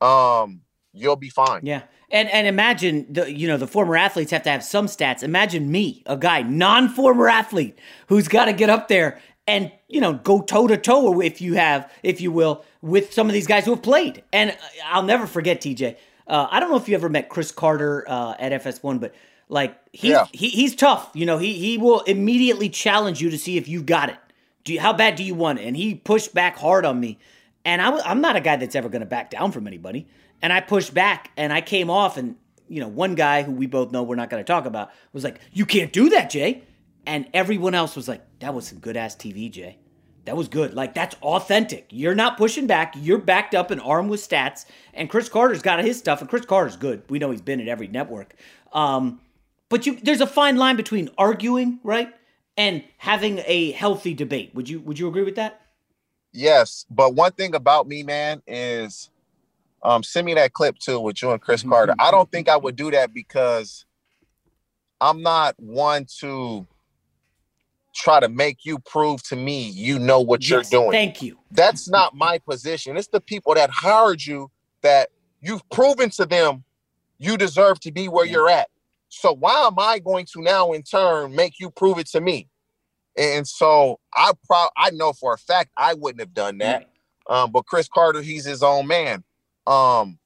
[0.00, 0.62] um,
[0.92, 1.60] you'll be fine.
[1.62, 1.82] Yeah.
[2.10, 5.22] And and imagine the you know the former athletes have to have some stats.
[5.22, 7.78] Imagine me, a guy non-former athlete
[8.08, 11.54] who's got to get up there and you know go toe to toe if you
[11.54, 14.22] have if you will with some of these guys who have played.
[14.32, 14.56] And
[14.86, 15.96] I'll never forget TJ.
[16.26, 19.14] Uh, I don't know if you ever met Cris Carter uh, at FS1, but
[19.48, 20.26] like he's Yeah.
[20.32, 21.10] he, he's tough.
[21.14, 24.16] You know he he will immediately challenge you to see if you got it.
[24.64, 25.66] Do you, how bad do you want it?
[25.66, 27.18] And he pushed back hard on me.
[27.64, 30.06] And I, w- I'm not a guy that's ever going to back down from anybody.
[30.42, 32.16] And I pushed back and I came off.
[32.16, 32.36] And,
[32.68, 35.24] you know, one guy who we both know we're not going to talk about was
[35.24, 36.62] like, You can't do that, Jay.
[37.06, 39.78] And everyone else was like, That was some good ass TV, Jay.
[40.30, 40.74] That was good.
[40.74, 41.88] Like, that's authentic.
[41.90, 42.94] You're not pushing back.
[42.96, 44.64] You're backed up and armed with stats.
[44.94, 46.20] And Cris Carter's got his stuff.
[46.20, 47.02] And Cris Carter's good.
[47.10, 48.36] We know he's been at every network.
[48.72, 49.20] Um,
[49.68, 52.14] but you, there's a fine line between arguing, right?
[52.56, 54.54] And having a healthy debate.
[54.54, 55.62] Would you would you agree with that?
[56.32, 59.10] Yes, but one thing about me, man, is
[59.82, 61.96] um send me that clip too with you and Cris Carter.
[61.98, 63.84] I don't think I would do that because
[65.00, 66.68] I'm not one to
[67.94, 70.90] try to make you prove to me you know what you're doing.
[70.92, 71.38] Thank you.
[71.50, 72.96] That's not my position.
[72.96, 74.50] It's the people that hired you
[74.82, 75.10] that
[75.40, 76.64] you've proven to them
[77.18, 78.68] you deserve to be where you're at.
[79.10, 82.48] So why am I going to now in turn make you prove it to me?
[83.16, 86.88] And so I pro I know for a fact I wouldn't have done that.
[87.28, 89.22] Um, but Cris Carter, he's his own man.
[89.66, 90.18] Um,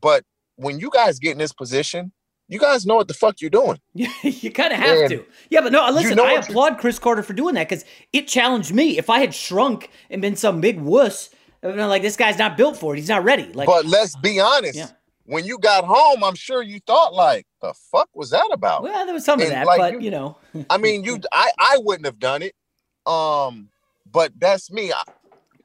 [0.00, 0.24] but
[0.56, 2.12] when you guys get in this position,
[2.48, 3.78] you guys know what the fuck you're doing.
[3.94, 5.24] you kind of have And to.
[5.50, 8.28] Yeah, but no, listen, know I you- applaud Cris Carter for doing that because it
[8.28, 8.98] challenged me.
[8.98, 11.30] If I had shrunk and been some big wuss,
[11.62, 12.98] I'd been like, this guy's not built for it.
[12.98, 13.50] He's not ready.
[13.52, 14.76] Like, but let's be honest.
[14.76, 14.88] Yeah.
[15.26, 18.82] When you got home, I'm sure you thought like, the fuck was that about?
[18.82, 20.36] well, there was some of that, like, but you, know,
[20.70, 22.54] I mean, you I I wouldn't have done it.
[23.10, 23.70] Um,
[24.10, 24.92] but that's me.
[24.92, 25.02] I,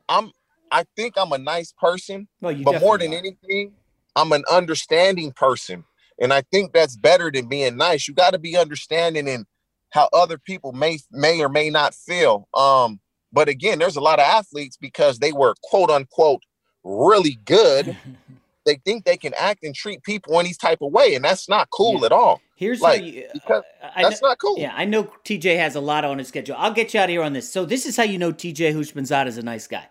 [0.08, 0.32] I'm
[0.72, 3.74] I think I'm a nice person, well, you but more than definitely anything,
[4.16, 5.84] I'm an understanding person.
[6.22, 8.08] And I think that's better than being nice.
[8.08, 9.46] You got to be understanding in
[9.92, 12.48] how other people may may or may not feel.
[12.54, 13.00] Um,
[13.32, 16.44] but again, there's a lot of athletes because they were quote unquote
[16.84, 17.96] really good.
[18.66, 21.50] they think they can act and treat people in these type of way, and that's
[21.50, 22.42] not cool at all.
[22.56, 23.64] Here's like how you, because
[23.96, 24.58] I that's know- not cool.
[24.60, 26.56] Yeah, I know TJ has a lot on his schedule.
[26.58, 27.52] I'll get you out of here on this.
[27.52, 29.88] So this is how you know TJ Houshmandzadeh is a nice guy.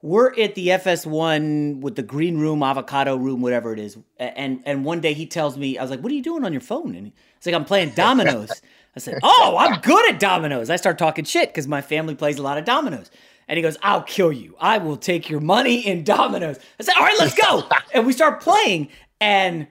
[0.00, 3.98] We're at the FS1 with the green room, avocado room, whatever it is.
[4.18, 6.52] And and one day he tells me, I was like, "What are you doing on
[6.52, 8.50] your phone?" And he's like, "I'm playing dominoes."
[8.96, 12.38] I said, "Oh, I'm good at dominoes." I start talking shit because my family plays
[12.38, 13.10] a lot of dominoes.
[13.48, 14.54] And he goes, "I'll kill you.
[14.60, 18.12] I will take your money in dominoes." I said, "All right, let's go." and we
[18.12, 18.90] start playing,
[19.20, 19.66] and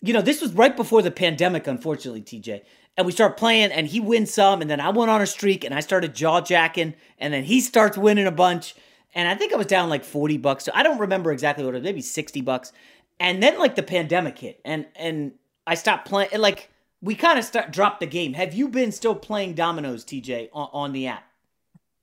[0.00, 2.62] you know, this was right before the pandemic, unfortunately, TJ.
[2.96, 5.64] And we start playing, and he wins some, and then I went on a streak,
[5.64, 8.74] and I started jaw jacking, and then he starts winning a bunch,
[9.16, 10.64] and I think I was down like forty bucks.
[10.64, 12.72] So I don't remember exactly what it was, maybe sixty bucks.
[13.18, 15.32] And then like the pandemic hit, and and
[15.66, 16.38] I stopped playing.
[16.38, 18.34] Like we kind of start dropped the game.
[18.34, 21.24] Have you been still playing dominoes, TJ, on, on the app?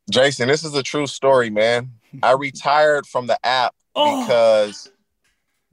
[0.09, 1.91] Jason, this is a true story, man.
[2.21, 4.21] I retired from the app Oh.
[4.21, 4.91] because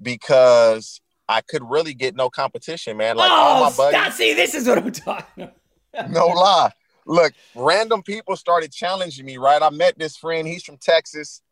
[0.03, 3.17] because I could really get no competition, man.
[3.17, 4.15] Like all oh, my buddies!
[4.15, 5.49] See, this is what I'm talking.
[5.95, 6.11] about.
[6.11, 6.73] no lie.
[7.07, 9.63] Look, random people started challenging me, right?
[9.63, 11.43] I met this friend, he's from Texas.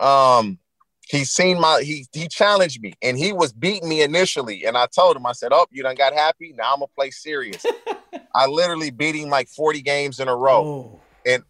[0.00, 0.58] Um,
[1.08, 4.64] he seen my he he challenged me and he was beating me initially.
[4.64, 6.52] And I told him, I said, Oh, you done got happy.
[6.56, 7.64] Now I'm gonna play serious.
[8.34, 10.64] I literally beat him like 40 games in a row.
[10.64, 11.00] Oh.
[11.24, 11.44] And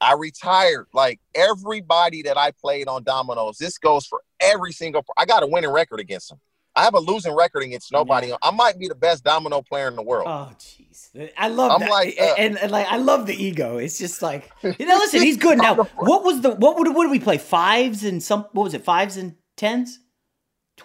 [0.00, 0.86] I retired.
[0.92, 5.46] Like everybody that I played on dominoes, this goes for every single I got a
[5.46, 6.38] winning record against him.
[6.80, 8.32] I have a losing record against nobody.
[8.40, 10.26] I might be the best domino player in the world.
[10.26, 11.30] Oh, jeez.
[11.36, 11.90] I love I'm that.
[11.90, 13.76] like, uh, and, and like I love the ego.
[13.76, 14.96] It's just like you know.
[14.96, 15.74] Listen, he's good now.
[15.74, 17.36] What was the what would what did we play?
[17.36, 18.82] Fives and some what was it?
[18.82, 19.98] Fives and tens?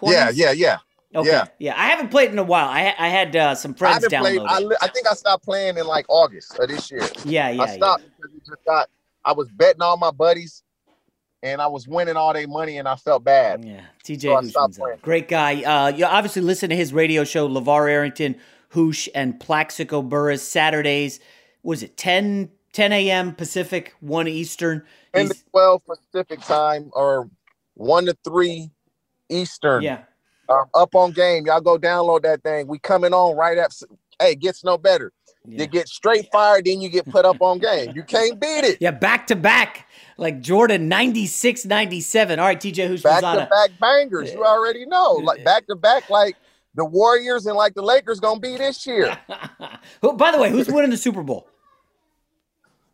[0.02, 0.78] Yeah, yeah, yeah.
[1.14, 1.30] Okay.
[1.30, 1.46] Yeah.
[1.58, 1.74] Yeah.
[1.74, 2.68] I haven't played in a while.
[2.68, 4.40] I I had uh, some I friends played.
[4.40, 4.46] download.
[4.48, 7.08] I, li- I think I stopped playing in like August of this year.
[7.24, 8.90] Yeah, yeah, I stopped because it just got.
[9.24, 10.62] I was betting all my buddies,
[11.46, 13.64] and I was winning all their money, and I felt bad.
[13.64, 15.62] Yeah, TJ So I Hooshman's stopped great guy.
[15.62, 18.36] Uh, you obviously listen to his radio show, LaVar Arrington,
[18.70, 21.20] Hoosh, and Plaxico Burress, Saturdays.
[21.62, 23.34] Was it 10, 10 a.m.
[23.34, 24.82] Pacific, 1 Eastern?
[25.14, 27.30] 10 to 12 Pacific time or
[27.74, 28.70] 1 to 3
[29.28, 29.82] Eastern.
[29.82, 30.02] Yeah.
[30.48, 31.46] Um, up on game.
[31.46, 32.66] Y'all go download that thing.
[32.66, 33.86] We coming on right after.
[34.20, 35.12] Hey, gets no better.
[35.48, 37.92] You get straight fired, then you get put up on game.
[37.94, 38.78] You can't beat it.
[38.80, 39.86] Yeah, back to back,
[40.16, 42.38] like Jordan 96 97.
[42.38, 44.32] All right, TJ who's Back to back bangers.
[44.32, 45.12] You already know.
[45.12, 46.36] Like back to back, like
[46.74, 49.18] the Warriors and like the Lakers gonna be this year.
[50.02, 51.48] Who, by the way, who's winning the Super Bowl?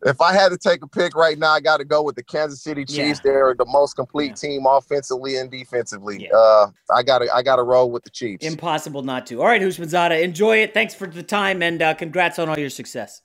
[0.05, 2.23] If I had to take a pick right now, I got to go with the
[2.23, 3.21] Kansas City Chiefs.
[3.21, 6.29] They're the most complete team offensively and defensively.
[6.33, 8.45] Uh, I got to I got to roll with the Chiefs.
[8.45, 9.41] Impossible not to.
[9.41, 10.73] All right, Houshmandzadeh, enjoy it.
[10.73, 13.21] Thanks for the time and uh, congrats on all your success.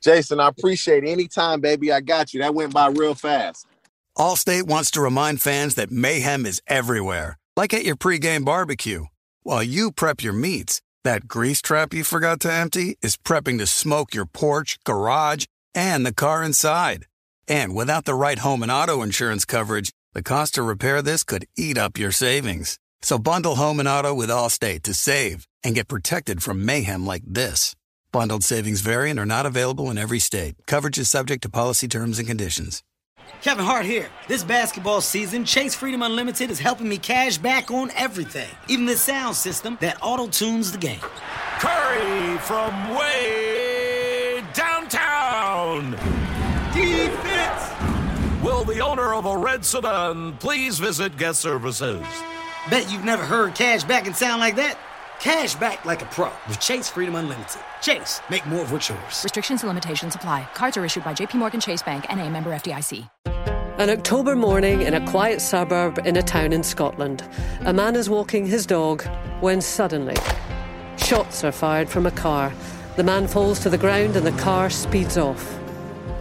[0.00, 1.08] Jason, I appreciate it.
[1.08, 1.92] Anytime, baby.
[1.92, 2.40] I got you.
[2.40, 3.66] That went by real fast.
[4.16, 9.06] Allstate wants to remind fans that mayhem is everywhere, like at your pregame barbecue.
[9.42, 13.66] While you prep your meats, that grease trap you forgot to empty is prepping to
[13.66, 15.44] smoke your porch, garage,
[15.76, 17.04] and the car inside.
[17.46, 21.44] And without the right home and auto insurance coverage, the cost to repair this could
[21.56, 22.78] eat up your savings.
[23.02, 27.22] So bundle home and auto with Allstate to save and get protected from mayhem like
[27.24, 27.76] this.
[28.10, 30.56] Bundled savings variant are not available in every state.
[30.66, 32.82] Coverage is subject to policy terms and conditions.
[33.42, 34.08] Kevin Hart here.
[34.28, 38.96] This basketball season, Chase Freedom Unlimited is helping me cash back on everything, even the
[38.96, 41.00] sound system that auto tunes the game.
[41.58, 43.65] Curry from way
[45.80, 46.74] downtown.
[46.74, 48.42] Defense.
[48.42, 52.04] Will the owner of a red sedan please visit guest services?
[52.70, 54.78] Bet you've never heard cash back and sound like that.
[55.20, 57.60] Cash back like a pro with Chase Freedom Unlimited.
[57.80, 59.22] Chase, make more of what's yours.
[59.24, 60.46] Restrictions and limitations apply.
[60.54, 63.08] Cards are issued by JPMorgan Chase Bank and a member FDIC.
[63.78, 67.28] An October morning in a quiet suburb in a town in Scotland.
[67.66, 69.04] A man is walking his dog
[69.40, 70.16] when suddenly
[70.96, 72.52] shots are fired from a car.
[72.96, 75.65] The man falls to the ground and the car speeds off.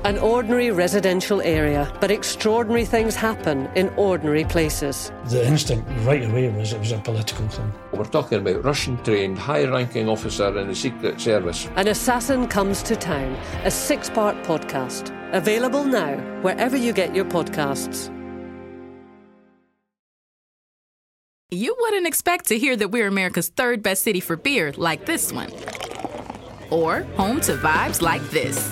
[0.06, 5.12] An ordinary residential area, but extraordinary things happen in ordinary places.
[5.30, 7.74] The instinct right away was it was a political thing.
[7.92, 11.68] We're talking about Russian trained, high ranking officer in the Secret Service.
[11.76, 15.10] An Assassin Comes to Town, a six part podcast.
[15.34, 18.12] Available now, wherever you get your podcasts.
[21.50, 25.34] You wouldn't expect to hear that we're America's third best city for beer like this
[25.34, 25.52] one,
[26.70, 28.72] or home to vibes like this